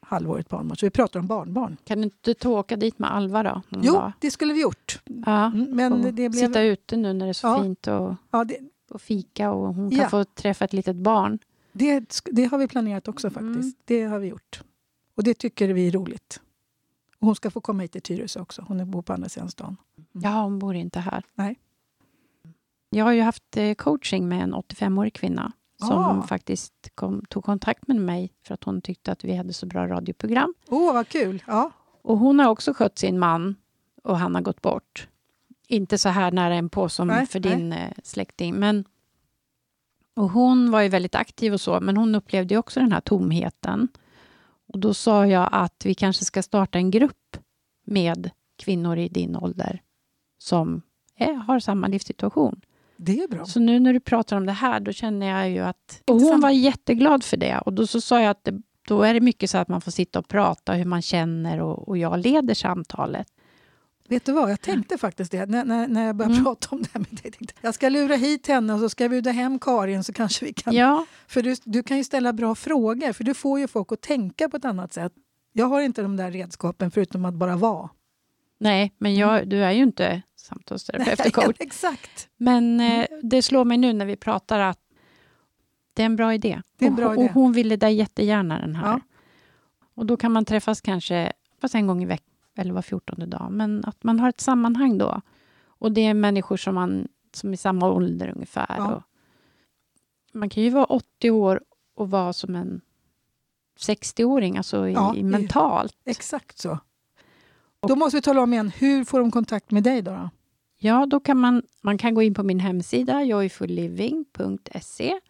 halvårigt 0.00 0.48
barnbarn. 0.48 0.76
Så 0.76 0.86
vi 0.86 0.90
pratar 0.90 1.20
om 1.20 1.26
barnbarn. 1.26 1.76
Kan 1.84 1.98
du 1.98 2.04
inte 2.04 2.34
ta 2.34 2.48
åka 2.48 2.76
dit 2.76 2.98
med 2.98 3.12
Alva 3.14 3.42
då? 3.42 3.62
Jo, 3.68 3.92
dag? 3.92 4.12
det 4.20 4.30
skulle 4.30 4.52
vi 4.54 4.62
gjort. 4.62 5.00
Ja. 5.26 5.46
Mm, 5.46 5.68
Men 5.76 6.02
det 6.02 6.12
blev... 6.12 6.32
Sitta 6.32 6.62
ute 6.62 6.96
nu 6.96 7.12
när 7.12 7.26
det 7.26 7.30
är 7.30 7.32
så 7.32 7.46
Ja. 7.46 7.62
fint 7.62 7.86
och, 7.86 8.14
Ja, 8.30 8.44
det, 8.44 8.58
och 8.90 9.00
fika 9.02 9.50
och 9.52 9.74
hon 9.74 9.90
kan 9.90 9.98
Ja. 9.98 10.08
få 10.08 10.24
träffa 10.24 10.64
ett 10.64 10.72
litet 10.72 10.96
barn. 10.96 11.38
det, 11.72 12.20
det 12.24 12.44
har 12.44 12.58
vi 12.58 12.68
planerat 12.68 13.08
också 13.08 13.30
faktiskt. 13.30 13.58
Mm. 13.60 13.72
Det 13.84 14.02
har 14.04 14.18
vi 14.18 14.26
gjort. 14.28 14.60
Och 15.16 15.24
det 15.24 15.34
tycker 15.34 15.68
vi 15.68 15.86
är 15.86 15.90
roligt. 15.92 16.40
Och 17.18 17.26
hon 17.26 17.36
ska 17.36 17.50
få 17.50 17.60
komma 17.60 17.82
hit 17.82 17.92
till 17.92 18.02
Tyresö 18.02 18.40
också. 18.40 18.64
Hon 18.68 18.90
bor 18.90 19.02
på 19.02 19.12
andra 19.12 19.28
sidan 19.28 19.50
stan. 19.50 19.76
Ja, 20.12 20.42
hon 20.42 20.58
bor 20.58 20.74
inte 20.74 21.00
här. 21.00 21.24
Nej. 21.34 21.56
Jag 22.90 23.04
har 23.04 23.12
ju 23.12 23.20
haft 23.20 23.56
eh, 23.56 23.74
coaching 23.74 24.28
med 24.28 24.42
en 24.42 24.54
85-årig 24.54 25.14
kvinna 25.14 25.52
som 25.78 26.18
Ah. 26.20 26.22
faktiskt 26.22 26.90
kom, 26.94 27.24
tog 27.28 27.44
kontakt 27.44 27.88
med 27.88 27.96
mig 27.96 28.32
för 28.46 28.54
att 28.54 28.64
hon 28.64 28.80
tyckte 28.82 29.12
att 29.12 29.24
vi 29.24 29.36
hade 29.36 29.52
så 29.52 29.66
bra 29.66 29.88
radioprogram. 29.88 30.54
Åh, 30.68 30.94
vad 30.94 31.08
kul! 31.08 31.42
Ja. 31.46 31.70
Och 32.02 32.18
hon 32.18 32.38
har 32.38 32.48
också 32.48 32.72
skött 32.74 32.98
sin 32.98 33.18
man 33.18 33.54
och 34.02 34.18
han 34.18 34.34
har 34.34 34.42
gått 34.42 34.62
bort. 34.62 35.08
Inte 35.68 35.98
så 35.98 36.08
här 36.08 36.30
nära 36.32 36.54
en 36.54 36.68
på 36.68 36.88
som 36.88 37.08
Nej, 37.08 37.26
för 37.26 37.40
din 37.40 37.72
eh, 37.72 37.92
släkting. 38.02 38.54
Men, 38.54 38.84
och 40.16 40.30
hon 40.30 40.70
var 40.70 40.80
ju 40.80 40.88
väldigt 40.88 41.14
aktiv 41.14 41.52
och 41.52 41.60
så, 41.60 41.80
men 41.80 41.96
hon 41.96 42.14
upplevde 42.14 42.56
också 42.56 42.80
den 42.80 42.92
här 42.92 43.00
tomheten. 43.00 43.88
Och 44.68 44.78
då 44.78 44.94
sa 44.94 45.26
jag 45.26 45.48
att 45.52 45.82
vi 45.86 45.94
kanske 45.94 46.24
ska 46.24 46.42
starta 46.42 46.78
en 46.78 46.90
grupp 46.90 47.36
med 47.84 48.30
kvinnor 48.56 48.98
i 48.98 49.08
din 49.08 49.36
ålder 49.36 49.82
som 50.38 50.82
är, 51.16 51.32
har 51.34 51.60
samma 51.60 51.86
livssituation. 51.86 52.60
Det 52.96 53.20
är 53.20 53.28
bra. 53.28 53.44
Så 53.44 53.60
nu 53.60 53.80
när 53.80 53.92
du 53.92 54.00
pratar 54.00 54.36
om 54.36 54.46
det 54.46 54.52
här, 54.52 54.80
då 54.80 54.92
känner 54.92 55.26
jag 55.26 55.50
ju 55.50 55.58
att... 55.60 56.02
Och 56.06 56.20
hon 56.20 56.40
var 56.40 56.50
jätteglad 56.50 57.24
för 57.24 57.36
det. 57.36 57.58
Och 57.58 57.72
då 57.72 57.86
så 57.86 58.00
sa 58.00 58.20
jag 58.20 58.30
att 58.30 58.44
det, 58.44 58.62
då 58.88 59.02
är 59.02 59.14
det 59.14 59.20
mycket 59.20 59.50
så 59.50 59.58
att 59.58 59.68
man 59.68 59.80
får 59.80 59.90
sitta 59.90 60.18
och 60.18 60.28
prata 60.28 60.72
hur 60.72 60.84
man 60.84 61.02
känner 61.02 61.60
och, 61.60 61.88
och 61.88 61.98
jag 61.98 62.18
leder 62.18 62.54
samtalet. 62.54 63.26
Vet 64.08 64.24
du 64.24 64.32
vad, 64.32 64.50
jag 64.50 64.60
tänkte 64.60 64.98
faktiskt 64.98 65.32
det 65.32 65.46
när, 65.46 65.64
när, 65.64 65.88
när 65.88 66.06
jag 66.06 66.16
började 66.16 66.34
Mm. 66.34 66.44
prata 66.44 66.68
om 66.70 66.82
det 66.82 66.88
här 66.92 67.00
med 67.00 67.20
dig. 67.22 67.32
Jag 67.60 67.74
ska 67.74 67.88
lura 67.88 68.14
hit 68.16 68.46
henne 68.46 68.74
och 68.74 68.80
så 68.80 68.88
ska 68.88 69.04
jag 69.04 69.10
bjuda 69.10 69.30
hem 69.30 69.58
Karin 69.58 70.04
så 70.04 70.12
kanske 70.12 70.44
vi 70.44 70.52
kan... 70.52 70.74
Ja, 70.74 71.06
För 71.26 71.42
du, 71.42 71.54
du 71.64 71.82
kan 71.82 71.96
ju 71.96 72.04
ställa 72.04 72.32
bra 72.32 72.54
frågor 72.54 73.12
för 73.12 73.24
du 73.24 73.34
får 73.34 73.60
ju 73.60 73.68
folk 73.68 73.92
att 73.92 74.00
tänka 74.00 74.48
på 74.48 74.56
ett 74.56 74.64
annat 74.64 74.92
sätt. 74.92 75.12
Jag 75.52 75.66
har 75.66 75.80
inte 75.80 76.02
de 76.02 76.16
där 76.16 76.30
redskapen 76.30 76.90
förutom 76.90 77.24
att 77.24 77.34
bara 77.34 77.56
vara. 77.56 77.88
nej, 78.58 78.92
men 78.98 79.14
jag, 79.14 79.48
du 79.48 79.64
är 79.64 79.72
ju 79.72 79.82
inte 79.82 80.22
samtalsterapeut 80.46 81.26
och 81.26 81.32
coach. 81.44 81.56
Exakt. 81.58 82.28
Men 82.36 82.80
eh, 82.80 83.06
det 83.22 83.42
slår 83.42 83.64
mig 83.64 83.76
nu 83.78 83.92
när 83.92 84.06
vi 84.06 84.16
pratar 84.16 84.60
att 84.60 84.80
det 85.94 86.02
är 86.02 86.06
en 86.06 86.16
bra 86.16 86.34
idé. 86.34 86.62
Det 86.78 86.84
är 86.84 86.86
en 86.86 86.92
och, 86.92 86.96
bra 86.96 87.08
och 87.08 87.24
idé. 87.24 87.30
hon 87.34 87.52
ville 87.52 87.76
det 87.76 87.90
jättegärna 87.90 88.58
den 88.58 88.76
här. 88.76 88.92
Ja. 88.92 89.00
Och 89.94 90.06
då 90.06 90.16
kan 90.16 90.32
man 90.32 90.44
träffas 90.44 90.80
kanske 90.80 91.32
fast 91.60 91.74
en 91.74 91.86
gång 91.86 92.02
i 92.02 92.06
veckan 92.06 92.34
eller 92.56 92.72
var 92.72 92.82
fjortonde 92.82 93.26
dag. 93.26 93.52
Men 93.52 93.84
att 93.84 94.04
man 94.04 94.20
har 94.20 94.28
ett 94.28 94.40
sammanhang 94.40 94.98
då. 94.98 95.20
Och 95.66 95.92
det 95.92 96.06
är 96.06 96.14
människor 96.14 96.56
som, 96.56 96.74
man, 96.74 97.08
som 97.32 97.50
är 97.50 97.54
i 97.54 97.56
samma 97.56 97.90
ålder 97.90 98.32
ungefär. 98.34 98.74
Ja. 98.78 98.94
Och 98.94 99.02
man 100.32 100.48
kan 100.48 100.62
ju 100.62 100.70
vara 100.70 100.84
80 100.84 101.30
år 101.30 101.60
och 101.94 102.10
vara 102.10 102.32
som 102.32 102.54
en 102.54 102.80
60-åring, 103.78 104.56
alltså 104.56 104.88
i, 104.88 104.92
Ja, 104.92 105.14
i 105.16 105.22
mentalt. 105.22 105.96
Exakt 106.04 106.58
så. 106.58 106.78
Då 107.80 107.96
måste 107.96 108.16
vi 108.16 108.22
tala 108.22 108.42
om 108.42 108.52
igen, 108.52 108.68
hur 108.68 109.04
får 109.04 109.20
de 109.20 109.30
kontakt 109.30 109.70
med 109.70 109.82
dig 109.82 110.02
då? 110.02 110.10
då? 110.10 110.30
Ja, 110.78 111.06
då 111.06 111.20
kan 111.20 111.40
man, 111.40 111.62
man 111.82 111.98
kan 111.98 112.14
gå 112.14 112.22
in 112.22 112.34
på 112.34 112.42
min 112.42 112.60
hemsida 112.60 113.24
joyfulliving.se 113.24 115.20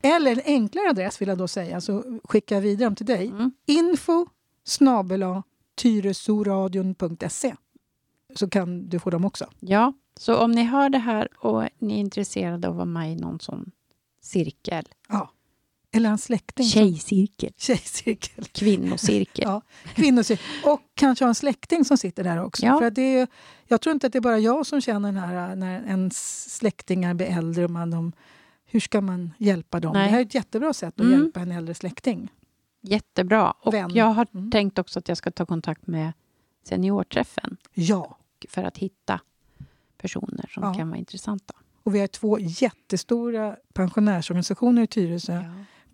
Eller 0.10 0.32
en 0.32 0.42
enklare 0.46 0.90
adress 0.90 1.22
vill 1.22 1.30
jag 1.30 1.38
då 1.38 1.48
säga, 1.48 1.82
så 1.82 2.20
skickar 2.24 2.56
jag 2.56 2.62
vidare 2.62 2.88
dem 2.88 2.96
till 2.96 3.06
dig. 3.06 3.28
Mm. 3.28 3.52
Info 3.66 4.26
snabel-a 4.64 5.44
tyresoradion.se 5.76 7.56
så 8.36 8.50
kan 8.50 8.90
du 8.90 9.00
få 9.00 9.10
dem 9.10 9.26
också. 9.26 9.46
Ja, 9.60 9.94
så 10.20 10.38
om 10.38 10.52
ni 10.52 10.64
hör 10.64 10.90
det 10.90 10.98
här 10.98 11.28
och 11.38 11.64
ni 11.78 11.94
är 11.94 12.00
intresserade 12.00 12.68
av 12.68 12.74
att 12.74 12.78
vara 12.78 12.86
med 12.86 13.12
i 13.12 13.16
någon 13.16 13.40
sån 13.40 13.72
cirkel 14.22 14.86
Ja. 15.10 15.32
Eller 15.92 16.10
hans 16.10 16.24
släkting. 16.24 16.66
Tjejcirkel. 16.66 17.54
Tjejcirkel. 17.58 18.46
Kvinnocirkel. 18.46 19.44
Ja, 19.48 19.62
kvinnocirkel. 19.96 20.46
Och 20.66 20.82
kanske 20.94 21.26
ha 21.26 21.30
en 21.30 21.36
släkting 21.36 21.86
som 21.86 21.98
sitter 21.98 22.24
där 22.24 22.44
också. 22.44 22.66
Ja. 22.66 22.80
För 22.80 22.92
det 22.92 23.02
är, 23.18 23.28
jag 23.68 23.82
tror 23.82 23.94
inte 23.94 24.08
att 24.08 24.14
det 24.14 24.20
är 24.20 24.22
bara 24.22 24.40
jag 24.40 24.66
som 24.66 24.82
känner 24.82 25.12
den 25.12 25.22
här 25.24 25.56
när 25.56 25.82
ens 25.88 26.50
släktingar 26.56 27.14
blir 27.14 27.28
äldre. 27.28 27.64
Och 27.66 27.72
man, 27.72 27.92
de, 27.92 28.12
hur 28.66 28.80
ska 28.80 29.02
man 29.02 29.34
hjälpa 29.38 29.80
dem? 29.80 29.94
Nej. 29.94 30.04
Det 30.06 30.12
här 30.12 30.20
är 30.20 30.26
ett 30.26 30.36
jättebra 30.36 30.74
sätt 30.74 30.94
att 30.94 31.06
Mm. 31.06 31.12
hjälpa 31.20 31.40
en 31.40 31.52
äldre 31.52 31.74
släkting. 31.76 32.32
Jättebra. 32.82 33.52
Och 33.52 33.74
Vän. 33.74 33.92
jag 33.94 34.06
har 34.06 34.28
Mm. 34.34 34.52
tänkt 34.52 34.80
också 34.80 35.00
att 35.00 35.08
jag 35.08 35.18
ska 35.18 35.32
ta 35.32 35.46
kontakt 35.46 35.88
med 35.88 36.12
seniorträffen 36.64 37.58
Ja. 37.74 38.18
för 38.50 38.64
att 38.64 38.78
hitta 38.78 39.20
personer 39.98 40.50
som 40.54 40.64
Ja. 40.64 40.74
kan 40.74 40.90
vara 40.90 40.98
intressanta. 41.00 41.54
Och 41.90 41.96
vi 41.96 42.00
har 42.00 42.08
två 42.08 42.40
jättestora 42.40 43.56
pensionärsorganisationer 43.74 44.84
i 44.84 44.88
Tyresö. 44.88 45.44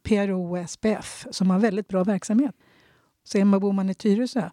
PRO 0.03 0.57
och 0.57 0.69
SPF 0.69 1.27
som 1.31 1.49
har 1.49 1.59
väldigt 1.59 1.87
bra 1.87 2.03
verksamhet. 2.03 2.55
Så 3.23 3.37
är 3.37 3.45
man, 3.45 3.59
bor 3.59 3.73
man 3.73 3.89
i 3.89 3.93
Tyresö 3.93 4.49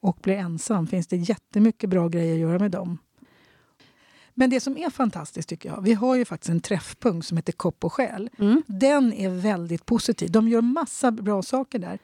och 0.00 0.18
blir 0.22 0.34
ensam 0.34 0.86
finns 0.86 1.06
det 1.06 1.16
jättemycket 1.16 1.90
bra 1.90 2.08
grejer 2.08 2.34
att 2.34 2.40
göra 2.40 2.58
med 2.58 2.70
dem. 2.70 2.98
Men 4.34 4.50
det 4.50 4.60
som 4.60 4.76
är 4.76 4.90
fantastiskt 4.90 5.48
tycker 5.48 5.68
jag, 5.68 5.82
vi 5.82 5.94
har 5.94 6.14
ju 6.14 6.24
faktiskt 6.24 6.50
en 6.50 6.60
träffpunkt 6.60 7.26
som 7.26 7.36
heter 7.36 7.52
Kopp 7.52 7.84
och 7.84 7.92
själ. 7.92 8.30
Mm. 8.38 8.62
Den 8.66 9.12
är 9.12 9.28
väldigt 9.28 9.86
positiv. 9.86 10.30
De 10.30 10.48
gör 10.48 10.62
massa 10.62 11.10
bra 11.10 11.42
saker 11.42 11.78
där. 11.78 11.98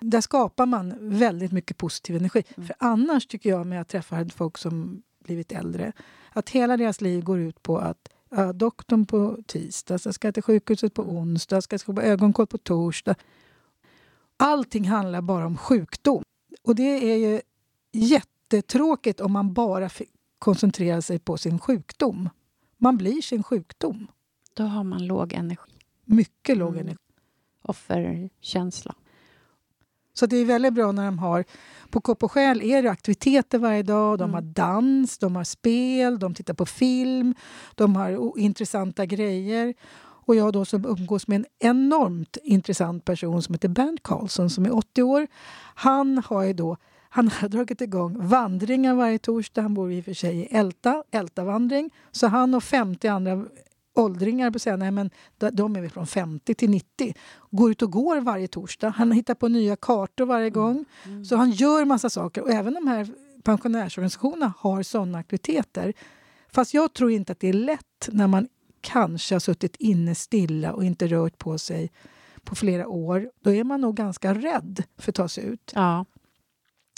Där 0.00 0.20
skapar 0.20 0.66
man 0.66 0.94
väldigt 1.00 1.52
mycket 1.52 1.76
positiv 1.76 2.16
energi. 2.16 2.44
Mm. 2.56 2.66
För 2.66 2.76
annars 2.78 3.26
tycker 3.26 3.50
jag 3.50 3.66
med 3.66 3.80
att 3.80 3.88
träffa 3.88 4.28
folk 4.28 4.58
som 4.58 5.02
blivit 5.26 5.52
äldre, 5.52 5.92
att 6.32 6.50
hela 6.50 6.76
deras 6.76 7.00
liv 7.00 7.24
går 7.24 7.38
ut 7.38 7.62
på 7.62 7.78
att 7.78 8.08
ja, 8.30 8.52
doktorn 8.52 9.06
på 9.06 9.38
tisdag, 9.46 9.98
så 9.98 10.12
ska 10.12 10.26
jag 10.26 10.34
till 10.34 10.42
sjukhuset 10.42 10.94
på 10.94 11.02
onsdag, 11.02 11.60
ska 11.60 11.78
jag 11.86 11.96
på 11.96 12.02
ögonkoll 12.02 12.46
på 12.46 12.58
torsdag. 12.58 13.14
Allting 14.36 14.84
handlar 14.88 15.22
bara 15.22 15.46
om 15.46 15.56
sjukdom. 15.56 16.22
Och 16.62 16.74
det 16.74 17.12
är 17.12 17.16
ju 17.16 17.40
jättetråkigt 17.92 19.20
om 19.20 19.32
man 19.32 19.52
bara 19.54 19.90
koncentrerar 20.38 21.00
sig 21.00 21.18
på 21.18 21.36
sin 21.36 21.58
sjukdom. 21.58 22.28
Man 22.76 22.96
blir 22.96 23.22
sin 23.22 23.42
sjukdom. 23.42 24.06
Då 24.54 24.62
har 24.62 24.84
man 24.84 25.06
låg 25.06 25.32
energi. 25.32 25.72
Mycket 26.04 26.56
låg 26.56 26.72
Mm. 26.72 26.80
energi. 26.80 27.02
Offerkänsla. 27.62 28.94
Så 30.18 30.26
det 30.26 30.36
är 30.36 30.44
väldigt 30.44 30.74
bra 30.74 30.92
när 30.92 31.04
de 31.04 31.18
har... 31.18 31.44
På 31.90 32.00
Kopp 32.00 32.22
och 32.22 32.32
själ 32.32 32.62
är 32.62 32.82
det 32.82 32.90
aktiviteter 32.90 33.58
varje 33.58 33.82
dag. 33.82 34.18
De 34.18 34.24
Mm. 34.24 34.34
har 34.34 34.42
dans, 34.42 35.18
de 35.18 35.36
har 35.36 35.44
spel, 35.44 36.18
de 36.18 36.34
tittar 36.34 36.54
på 36.54 36.66
film. 36.66 37.34
De 37.74 37.96
har 37.96 38.38
intressanta 38.38 39.06
grejer. 39.06 39.74
Och 40.26 40.36
jag 40.36 40.52
då 40.52 40.64
som 40.64 40.84
umgås 40.86 41.28
med 41.28 41.36
en 41.36 41.46
enormt 41.58 42.36
intressant 42.42 43.04
person 43.04 43.42
som 43.42 43.54
heter 43.54 43.68
Bernt 43.68 44.02
Karlsson 44.02 44.50
som 44.50 44.64
är 44.66 44.74
80 44.76 45.02
år. 45.02 45.26
Han 45.74 46.18
har 46.26 46.42
ju 46.42 46.52
då 46.52 46.76
han 47.08 47.28
har 47.28 47.48
dragit 47.54 47.80
igång 47.80 48.26
vandringar 48.28 48.94
varje 48.94 49.18
torsdag. 49.18 49.62
Han 49.62 49.74
bor 49.74 49.92
i 49.92 50.00
och 50.00 50.04
för 50.04 50.14
sig 50.14 50.36
i 50.36 50.44
Älta, 50.44 51.02
Ältavandring. 51.10 51.90
Så 52.12 52.26
han 52.26 52.54
och 52.54 52.62
50 52.64 53.08
andra 53.08 53.44
åldringar, 53.96 54.50
på 54.50 54.58
säga, 54.58 54.76
nej, 54.76 54.90
men 54.90 55.10
de- 55.38 55.50
de 55.50 55.76
är 55.76 55.80
väl 55.80 55.90
från 55.90 56.06
50 56.06 56.54
till 56.54 56.70
90, 56.70 57.14
går 57.50 57.70
ut 57.70 57.82
och 57.82 57.90
går 57.92 58.20
varje 58.20 58.48
torsdag. 58.48 58.88
Han 58.88 59.12
hittar 59.12 59.34
på 59.34 59.48
nya 59.48 59.76
kartor 59.76 60.26
varje 60.26 60.50
gång. 60.50 60.84
Mm. 61.04 61.24
Så 61.24 61.36
han 61.36 61.50
gör 61.50 61.84
massa 61.84 62.10
saker. 62.10 62.42
Och 62.42 62.50
även 62.50 62.74
de 62.74 62.86
här 62.88 63.08
pensionärsorganisationerna 63.42 64.52
har 64.58 64.82
sådana 64.82 65.18
aktiviteter. 65.18 65.92
Fast 66.52 66.74
jag 66.74 66.92
tror 66.92 67.10
inte 67.10 67.32
att 67.32 67.40
det 67.40 67.48
är 67.48 67.52
lätt 67.52 68.08
när 68.12 68.26
man 68.26 68.48
kanske 68.80 69.34
har 69.34 69.40
suttit 69.40 69.76
inne 69.76 70.14
stilla 70.14 70.72
och 70.72 70.84
inte 70.84 71.06
rört 71.06 71.38
på 71.38 71.58
sig 71.58 71.90
på 72.44 72.54
flera 72.54 72.88
år. 72.88 73.30
Då 73.40 73.50
är 73.52 73.64
man 73.64 73.80
nog 73.80 73.96
ganska 73.96 74.34
rädd 74.34 74.82
för 74.98 75.12
att 75.12 75.16
ta 75.16 75.28
sig 75.28 75.44
ut. 75.44 75.72
Ja. 75.74 76.04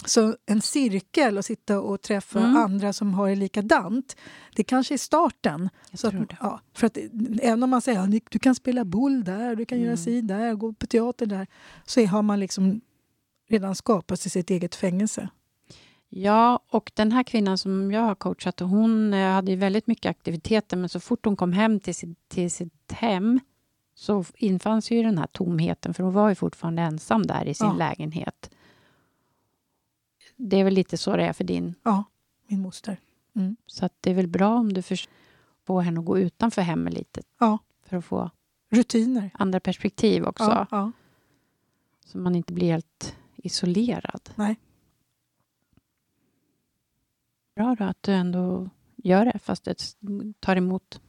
Så 0.05 0.35
en 0.45 0.61
cirkel 0.61 1.37
och 1.37 1.45
sitta 1.45 1.79
och 1.81 2.01
träffa 2.01 2.39
Mm. 2.39 2.55
andra 2.55 2.93
som 2.93 3.13
har 3.13 3.29
det 3.29 3.35
likadant, 3.35 4.15
det 4.55 4.63
kanske 4.63 4.93
är 4.93 4.97
starten. 4.97 5.69
Jag 5.91 5.99
Så 5.99 6.07
att, 6.07 6.13
ja, 6.41 6.61
för 6.73 6.87
att, 6.87 6.97
även 7.41 7.63
om 7.63 7.69
man 7.69 7.81
säger 7.81 7.99
att 7.99 8.11
du 8.29 8.39
kan 8.39 8.55
spela 8.55 8.85
boll 8.85 9.23
där, 9.23 9.55
du 9.55 9.65
kan 9.65 9.77
göra 9.79 9.87
Mm. 9.91 9.97
si 9.97 10.21
där, 10.21 10.53
gå 10.53 10.73
på 10.73 10.85
teater 10.87 11.25
där, 11.25 11.47
så 11.85 12.05
har 12.05 12.21
man 12.21 12.39
liksom 12.39 12.81
redan 13.49 13.75
skapat 13.75 14.19
sig 14.19 14.31
sitt 14.31 14.49
eget 14.49 14.75
fängelse. 14.75 15.29
Ja, 16.09 16.59
och 16.69 16.91
den 16.95 17.11
här 17.11 17.23
kvinnan 17.23 17.57
som 17.57 17.91
jag 17.91 18.01
har 18.01 18.15
coachat, 18.15 18.59
hon 18.59 19.13
eh, 19.13 19.31
hade 19.31 19.55
väldigt 19.55 19.87
mycket 19.87 20.09
aktiviteter, 20.09 20.77
men 20.77 20.89
så 20.89 20.99
fort 20.99 21.25
hon 21.25 21.35
kom 21.35 21.53
hem 21.53 21.79
till 21.79 21.95
sitt, 21.95 22.29
till 22.29 22.51
sitt 22.51 22.91
hem 22.91 23.39
så 23.95 24.23
infanns 24.37 24.91
ju 24.91 25.03
den 25.03 25.17
här 25.17 25.27
tomheten, 25.27 25.93
för 25.93 26.03
hon 26.03 26.13
var 26.13 26.29
ju 26.29 26.35
fortfarande 26.35 26.81
ensam 26.81 27.25
där 27.27 27.45
i 27.47 27.53
sin 27.53 27.67
Ja. 27.67 27.73
lägenhet. 27.73 28.49
Det 30.41 30.57
är 30.57 30.63
väl 30.63 30.73
lite 30.73 30.97
så 30.97 31.17
det 31.17 31.25
är 31.25 31.33
för 31.33 31.43
din. 31.43 31.75
Ja, 31.83 32.03
min 32.47 32.61
moster. 32.61 32.99
Så 33.65 33.85
att 33.85 33.93
det 34.01 34.09
är 34.11 34.15
väl 34.15 34.27
bra 34.27 34.55
om 34.55 34.73
du 34.73 34.81
får 35.65 35.81
henne 35.81 35.99
att 35.99 36.05
gå 36.05 36.19
utanför 36.19 36.61
hemmet 36.61 36.93
lite. 36.93 37.21
Ja. 37.39 37.57
För 37.83 37.97
att 37.97 38.05
få 38.05 38.31
Rutiner. 38.69 39.31
andra 39.33 39.59
perspektiv 39.59 40.23
också. 40.23 40.43
Ja, 40.43 40.67
ja. 40.71 40.91
Så 42.05 42.17
man 42.17 42.35
inte 42.35 42.53
blir 42.53 42.71
helt 42.71 43.15
isolerad. 43.35 44.29
Nej. 44.35 44.55
Bra 47.55 47.75
då 47.75 47.83
att 47.83 48.03
du 48.03 48.13
ändå 48.13 48.69
gör 48.95 49.25
det, 49.25 49.39
fast 49.39 49.63
det 49.63 49.95
tar 50.39 50.55
emot. 50.55 51.01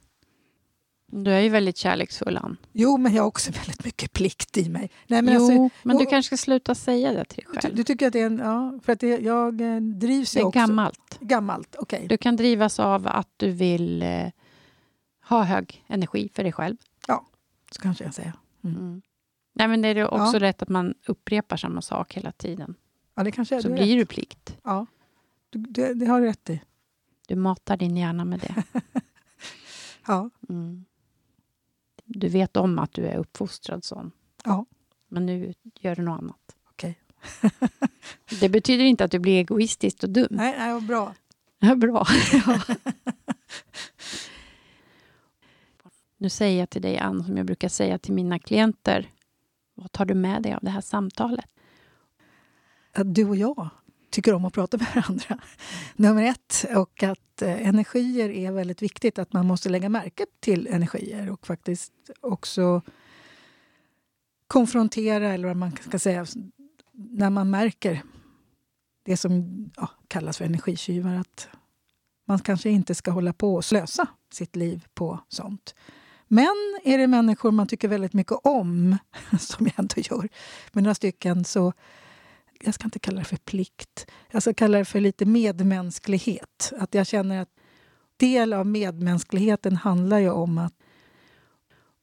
Du 1.13 1.31
är 1.31 1.41
ju 1.41 1.49
väldigt 1.49 1.77
kärleksfull, 1.77 2.37
Ann. 2.37 2.57
Jo, 2.73 2.97
men 2.97 3.15
jag 3.15 3.23
har 3.23 3.29
också 3.29 3.51
väldigt 3.53 3.85
mycket 3.85 4.13
plikt 4.13 4.57
i 4.57 4.69
mig. 4.69 4.91
Nej, 5.07 5.23
men 5.23 5.35
jo, 5.35 5.41
alltså, 5.41 5.79
men 5.89 5.97
du 5.97 6.07
kanske 6.07 6.37
ska 6.37 6.43
sluta 6.45 6.75
säga 6.75 7.13
det 7.13 7.25
till 7.25 7.45
dig 7.45 7.47
du, 7.55 7.61
själv. 7.61 7.77
du 7.77 7.85
tycker 7.85 8.07
att 8.07 8.13
det 8.13 8.21
är 8.21 8.27
en... 8.27 8.39
Ja, 8.39 8.79
för 8.83 8.93
att 8.93 9.01
det, 9.01 9.19
jag 9.19 9.61
eh, 9.61 9.77
drivs 9.81 10.33
det 10.33 10.39
ju 10.39 10.43
är 10.43 10.47
också... 10.47 10.59
gammalt. 10.59 11.19
Gammalt, 11.21 11.77
okej. 11.79 12.07
Du 12.09 12.17
kan 12.17 12.37
drivas 12.37 12.81
av 12.81 13.07
att 13.07 13.29
du 13.37 13.51
vill 13.51 14.03
eh, 14.03 14.27
ha 15.29 15.43
hög 15.43 15.85
energi 15.89 16.31
för 16.35 16.43
dig 16.43 16.53
själv. 16.53 16.77
Så 17.73 17.81
kanske 17.83 18.05
jag 18.05 18.15
säger. 18.15 18.33
Mm. 18.65 18.77
Mm. 18.77 19.03
Nej, 19.53 19.69
men 19.69 19.83
det 19.83 19.89
är 19.89 19.95
ju 19.95 20.07
också 20.07 20.37
Ja. 20.37 20.41
rätt 20.41 20.63
att 20.63 20.69
man 20.69 20.95
upprepar 21.07 21.57
samma 21.57 21.83
sak 21.83 22.15
hela 22.15 22.33
tiden. 22.33 22.75
Ja, 23.15 23.23
det 23.23 23.31
kanske 23.31 23.57
är 23.57 23.61
Så 23.61 23.69
du 23.69 23.75
blir 23.75 23.87
rätt. 23.99 24.09
du 24.09 24.15
plikt. 24.15 24.57
Ja, 24.65 24.87
du, 25.51 25.59
det, 25.59 25.95
det 25.95 26.07
har 26.07 26.21
du 26.21 26.27
rätt 26.27 26.51
i. 26.51 26.61
Du 27.29 27.37
matar 27.37 27.77
din 27.77 27.97
hjärna 27.97 28.25
med 28.25 28.41
det. 28.41 28.63
Ja, 30.07 30.31
Mm. 30.49 30.85
Du 32.13 32.29
vet 32.29 32.57
om 32.57 32.79
att 32.79 32.93
du 32.93 33.07
är 33.07 33.17
uppfostrad 33.17 33.85
sån. 33.85 34.13
Ja. 34.45 34.67
Men 35.09 35.27
nu 35.27 35.55
gör 35.81 35.97
du 35.97 36.03
något 36.03 36.19
annat. 36.23 36.57
okej. 36.71 36.99
Det 38.41 38.49
betyder 38.49 38.85
inte 38.85 39.05
att 39.05 39.11
du 39.11 39.19
blir 39.19 39.39
egoistisk 39.41 40.03
och 40.03 40.11
dum. 40.11 40.29
Nej, 40.31 40.55
nej, 40.59 40.73
vad 40.73 40.87
bra. 40.87 41.15
Ja, 41.63 41.75
bra. 41.75 42.07
nu 46.17 46.29
säger 46.29 46.61
jag 46.61 46.71
till 46.71 46.83
dig, 46.83 46.99
Ann, 46.99 47.25
som 47.25 47.37
jag 47.37 47.47
brukar 47.47 47.69
säga 47.69 47.99
till 47.99 48.13
mina 48.13 48.39
klienter. 48.39 49.11
Vad 49.75 49.93
tar 49.93 50.05
du 50.05 50.15
med 50.15 50.43
dig 50.43 50.55
av 50.55 50.61
det 50.63 50.71
här 50.71 50.81
samtalet? 50.81 51.45
Att 52.93 53.15
du 53.15 53.25
och 53.29 53.37
jag 53.37 53.69
tycker 54.11 54.35
om 54.35 54.45
att 54.45 54.53
prata 54.53 54.77
med 54.77 54.87
varandra. 54.95 55.39
Nummer 55.97 56.23
ett. 56.23 56.67
Och 56.77 57.03
att 57.03 57.43
eh, 57.43 57.69
energier 57.69 58.31
är 58.31 58.53
väldigt 58.53 58.83
viktigt. 58.83 59.19
Att 59.19 59.33
man 59.33 59.47
måste 59.47 59.69
lägga 59.69 59.89
märke 59.89 60.27
till 60.41 60.67
energier 60.67 61.31
och 61.31 61.47
faktiskt 61.47 61.93
också 62.21 62.83
konfrontera, 64.47 65.33
eller 65.33 65.49
vad 65.49 65.57
man 65.57 65.73
ska 65.73 65.99
säga, 65.99 66.27
när 66.93 67.31
man 67.31 67.51
märker 67.51 68.03
det 69.03 69.17
som 69.17 69.65
ja, 69.77 69.91
kallas 70.09 70.39
för 70.39 70.45
energitjuvar. 70.45 71.15
Att 71.15 71.49
man 72.27 72.39
kanske 72.39 72.71
inte 72.71 72.95
ska 72.95 73.11
hålla 73.11 73.33
på 73.33 73.55
och 73.55 73.65
slösa 73.65 74.07
sitt 74.33 74.57
liv 74.57 74.87
på 74.95 75.21
sånt. 75.29 75.75
Men 76.29 76.81
är 76.85 76.99
det 76.99 77.07
människor 77.07 77.51
man 77.51 77.67
tycker 77.67 77.89
väldigt 77.89 78.13
mycket 78.13 78.39
om, 78.45 78.99
som 79.39 79.67
jag 79.67 79.79
ändå 79.79 79.95
gör 79.97 80.29
med 80.73 80.85
några 80.85 80.95
stycken, 80.95 81.45
så 81.45 81.73
jag 82.65 82.75
ska 82.75 82.85
inte 82.85 82.99
kalla 82.99 83.19
det 83.19 83.25
för 83.25 83.37
plikt. 83.37 84.11
Jag 84.31 84.43
ska 84.43 84.55
kalla 84.55 84.79
det 84.79 84.85
för 84.85 85.01
lite 85.01 85.25
medmänsklighet. 85.25 86.73
Att 86.79 86.95
jag 86.95 87.07
känner 87.07 87.43
att 87.43 87.51
del 88.17 88.53
av 88.53 88.67
medmänskligheten 88.67 89.77
handlar 89.77 90.19
ju 90.19 90.31
om 90.31 90.59
att 90.59 90.75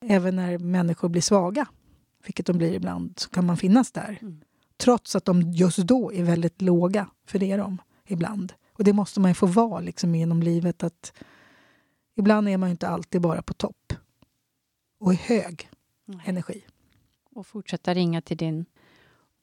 även 0.02 0.36
när 0.36 0.58
människor 0.58 1.10
blir 1.10 1.22
svaga, 1.22 1.68
vilket 2.26 2.46
de 2.46 2.58
blir 2.58 2.74
ibland, 2.74 3.20
så 3.20 3.30
kan 3.30 3.46
man 3.46 3.58
finnas 3.58 3.92
där. 3.92 4.18
Mm. 4.22 4.42
Trots 4.78 5.16
att 5.16 5.26
de 5.26 5.42
just 5.42 5.78
då 5.78 6.14
är 6.14 6.24
väldigt 6.24 6.62
låga, 6.62 7.10
för 7.26 7.40
det 7.40 7.52
är 7.52 7.58
de 7.58 7.78
ibland. 8.08 8.54
Och 8.74 8.84
det 8.84 8.94
måste 8.94 9.20
man 9.20 9.32
ju 9.32 9.36
få 9.36 9.46
vara 9.46 9.80
liksom, 9.80 10.16
genom 10.16 10.44
livet. 10.44 10.84
att 10.84 11.14
Ibland 12.16 12.50
är 12.50 12.58
man 12.58 12.70
ju 12.70 12.72
inte 12.72 12.88
alltid 12.88 13.22
bara 13.22 13.42
på 13.42 13.54
topp 13.54 13.94
och 15.00 15.14
i 15.14 15.16
hög 15.16 15.70
energi. 16.26 16.66
Och 17.32 17.48
fortsätta 17.48 17.94
ringa 17.94 18.22
till 18.22 18.38
din... 18.38 18.66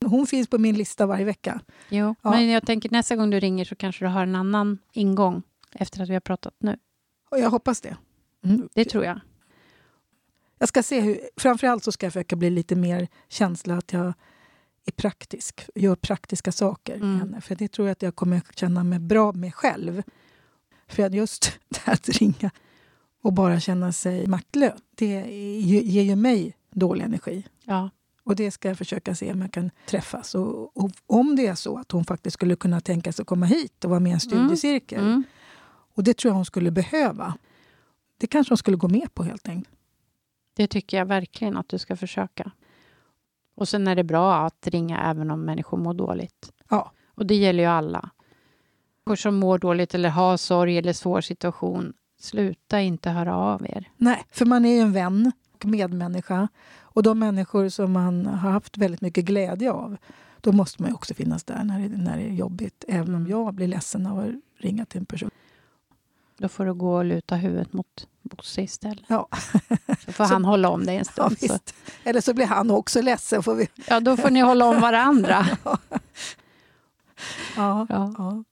Hon 0.05 0.27
finns 0.27 0.49
på 0.49 0.59
min 0.59 0.75
lista 0.77 1.07
varje 1.07 1.25
vecka. 1.25 1.61
Jo, 1.89 2.15
Ja. 2.23 2.31
men 2.31 2.49
jag 2.49 2.67
tänker 2.67 2.91
nästa 2.91 3.17
gång 3.17 3.31
du 3.31 3.41
ringer 3.41 3.65
så 3.65 3.77
kanske 3.77 4.05
du 4.05 4.09
har 4.09 4.23
en 4.23 4.35
annan 4.37 4.79
ingång 4.93 5.43
efter 5.73 6.03
att 6.03 6.09
vi 6.09 6.13
har 6.15 6.21
pratat 6.21 6.55
nu. 6.59 6.77
Och 7.31 7.39
jag 7.39 7.51
hoppas 7.51 7.81
det. 7.81 7.97
Mm. 8.45 8.69
Det 8.75 8.85
tror 8.85 9.05
jag. 9.05 9.21
Jag 10.59 10.69
ska 10.69 10.83
se 10.83 11.01
hur, 11.01 11.21
framförallt 11.37 11.85
så 11.85 11.93
ska 11.93 12.07
jag 12.07 12.13
försöka 12.13 12.37
bli 12.37 12.51
lite 12.51 12.77
mer 12.77 13.09
känsla 13.29 13.77
att 13.77 13.93
jag 13.93 14.15
är 14.87 14.93
praktisk, 14.93 15.69
gör 15.75 15.97
praktiska 15.97 16.53
saker. 16.53 16.97
Mm. 16.97 17.41
För 17.41 17.55
det 17.55 17.69
tror 17.69 17.89
jag 17.89 17.93
att 17.93 18.03
jag 18.03 18.17
kommer 18.17 18.43
känna 18.55 18.85
mig 18.85 18.99
bra 18.99 19.33
med 19.33 19.55
själv. 19.55 20.03
För 20.89 21.11
just 21.11 21.59
det 21.69 21.79
här 21.85 21.93
att 21.93 22.09
ringa 22.09 22.51
och 23.23 23.33
bara 23.33 23.61
känna 23.61 23.93
sig 23.93 24.27
maktlös, 24.27 24.81
det 24.95 25.21
ger 25.61 26.03
ju 26.03 26.17
mig 26.17 26.57
dålig 26.71 27.05
energi. 27.05 27.47
Ja. 27.65 27.91
Och 28.25 28.37
det 28.37 28.51
ska 28.51 28.69
jag 28.69 28.79
försöka 28.79 29.15
se 29.15 29.33
om 29.33 29.41
jag 29.41 29.53
kan 29.53 29.71
träffas. 29.87 30.35
Och, 30.35 30.77
och 30.77 30.91
om 31.07 31.37
det 31.37 31.47
är 31.47 31.55
så 31.55 31.79
att 31.79 31.93
hon 31.93 32.05
faktiskt 32.05 32.35
skulle 32.35 32.57
kunna 32.57 32.81
tänka 32.81 33.13
sig 33.13 33.23
att 33.23 33.27
komma 33.27 33.47
hit 33.47 33.85
och 33.85 33.91
vara 33.91 34.01
med 34.01 34.11
i 34.11 34.13
en 34.13 34.21
studiecirkel. 34.21 35.01
Mm. 35.01 35.25
Och 35.95 36.05
det 36.05 36.17
tror 36.17 36.31
jag 36.31 36.35
hon 36.35 36.45
skulle 36.45 36.71
behöva. 36.71 37.35
Det 38.19 38.27
kanske 38.27 38.51
hon 38.51 38.59
skulle 38.59 38.77
gå 38.77 38.89
med 38.89 39.15
på 39.15 39.23
helt 39.23 39.49
enkelt. 39.49 39.75
Det 40.57 40.67
tycker 40.67 40.97
jag 40.97 41.07
verkligen 41.07 41.57
att 41.57 41.69
du 41.69 41.79
ska 41.79 41.97
försöka. 41.97 42.51
Och 43.57 43.69
sen 43.69 43.89
är 43.89 43.97
det 43.97 44.05
bra 44.05 44.35
att 44.37 44.67
ringa 44.67 45.11
även 45.11 45.31
om 45.31 45.45
människor 45.45 45.79
mår 45.79 45.95
dåligt. 45.95 46.53
Ja. 46.69 46.93
Och 47.15 47.27
det 47.27 47.35
gäller 47.35 47.63
ju 47.63 47.69
alla. 47.69 48.11
Människor 49.05 49.17
som 49.17 49.35
mår 49.35 49.59
dåligt 49.59 49.95
eller 49.95 50.09
har 50.09 50.37
sorg 50.37 50.79
eller 50.79 50.93
svår 50.93 51.21
situation, 51.21 51.93
sluta 52.21 52.81
inte 52.81 53.11
höra 53.11 53.37
av 53.37 53.67
er. 53.67 53.91
Nej, 53.97 54.25
för 54.31 54.45
man 54.47 54.65
är 54.65 54.75
ju 54.75 54.81
en 54.81 54.93
vän 54.93 55.33
medmänniska. 55.65 56.49
Och 56.81 57.03
de 57.03 57.19
människor 57.19 57.69
som 57.69 57.93
man 57.93 58.27
har 58.27 58.51
haft 58.51 58.79
väldigt 58.79 59.01
mycket 59.01 59.25
glädje 59.25 59.73
av, 59.73 59.97
då 60.41 60.53
måste 60.53 60.83
man 60.83 60.95
också 60.95 61.15
finnas 61.15 61.45
där 61.45 61.65
när 61.65 61.81
det, 61.81 61.89
när 61.97 62.17
det 62.17 62.23
är 62.23 62.33
jobbigt. 62.33 62.85
Även 62.89 63.15
om 63.15 63.27
jag 63.27 63.55
blir 63.55 63.69
ledsen 63.69 64.07
av 64.07 64.19
att 64.19 64.31
ringa 64.59 64.85
till 64.85 64.99
en 65.01 65.07
person. 65.07 65.31
Då 66.39 66.49
får 66.49 66.67
du 66.67 66.75
gå 66.75 66.95
och 66.97 67.05
luta 67.05 67.37
huvudet 67.37 67.73
mot 67.73 68.09
Bosse 68.23 68.63
istället. 68.63 69.05
Ja. 69.07 69.29
Så 70.05 70.13
får 70.13 70.25
han 70.25 70.45
hålla 70.45 70.69
om 70.69 70.87
dig 70.87 70.97
en 70.97 71.05
Ja, 71.07 71.13
stund. 71.13 71.39
så. 71.39 71.47
visst. 71.47 71.75
Eller 72.05 72.21
så 72.21 72.35
blir 72.35 72.47
han 72.47 72.71
också 72.71 73.03
ledsen. 73.03 73.43
Får 73.43 73.55
vi... 73.55 73.69
Ja, 73.89 74.01
då 74.01 74.17
får 74.17 74.31
ni 74.31 74.41
hålla 74.41 74.65
om 74.67 74.81
varandra. 74.81 75.47
ja. 75.65 75.79
Ja. 77.89 78.15
Ja. 78.19 78.45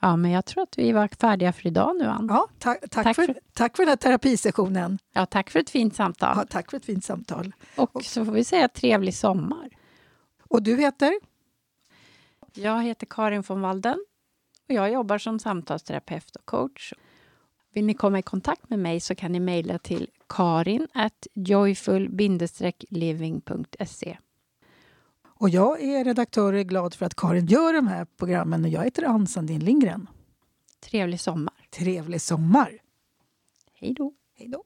Ja, 0.00 0.16
men 0.16 0.30
jag 0.30 0.44
tror 0.44 0.62
att 0.62 0.78
vi 0.78 0.92
var 0.92 1.08
färdiga 1.20 1.52
för 1.52 1.66
idag 1.66 1.96
nu, 1.98 2.04
Ann. 2.04 2.26
Ja, 2.30 2.48
tack, 2.58 2.80
tack, 2.90 3.04
Tack 3.04 3.16
för, 3.16 3.26
för- 3.26 3.40
tack 3.52 3.76
för 3.76 3.82
den 3.82 3.88
här 3.88 3.96
terapisessionen. 3.96 4.98
Ja, 5.12 5.26
tack 5.26 5.50
för 5.50 5.60
ett 5.60 5.70
fint 5.70 5.96
samtal. 5.96 6.34
Ja, 6.36 6.44
tack 6.50 6.70
för 6.70 6.76
ett 6.76 6.84
fint 6.84 7.04
samtal. 7.04 7.52
Och 7.76 8.04
så 8.04 8.24
får 8.24 8.32
vi 8.32 8.44
säga 8.44 8.68
trevlig 8.68 9.14
sommar. 9.14 9.68
Och 10.48 10.62
du 10.62 10.76
heter? 10.76 11.12
Jag 12.54 12.82
heter 12.82 13.06
Karin 13.10 13.42
von 13.42 13.60
Walden 13.60 14.04
och 14.68 14.74
jag 14.74 14.92
jobbar 14.92 15.18
som 15.18 15.38
samtalsterapeut 15.38 16.36
och 16.36 16.44
coach. 16.46 16.92
Vill 17.74 17.84
ni 17.84 17.94
komma 17.94 18.18
i 18.18 18.22
kontakt 18.22 18.70
med 18.70 18.78
mig 18.78 19.00
så 19.00 19.14
kan 19.14 19.32
ni 19.32 19.40
mejla 19.40 19.78
till 19.78 20.08
karin 20.28 20.88
joyful-living.se. 21.34 24.18
Och 25.40 25.48
jag 25.48 25.82
är 25.82 26.04
redaktör 26.04 26.52
och 26.52 26.58
är 26.58 26.64
glad 26.64 26.94
för 26.94 27.06
att 27.06 27.14
Karin 27.14 27.46
gör 27.46 27.72
de 27.72 27.86
här 27.86 28.04
programmen. 28.04 28.64
Och 28.64 28.70
jag 28.70 28.84
heter 28.84 29.02
Ann 29.02 29.26
Sandin 29.26 29.64
Lindgren. 29.64 30.06
Trevlig 30.80 31.20
sommar. 31.20 31.54
Trevlig 31.70 32.20
sommar! 32.20 32.78
Hej 33.74 33.94
då. 33.94 34.12
Hej 34.38 34.48
då! 34.48 34.64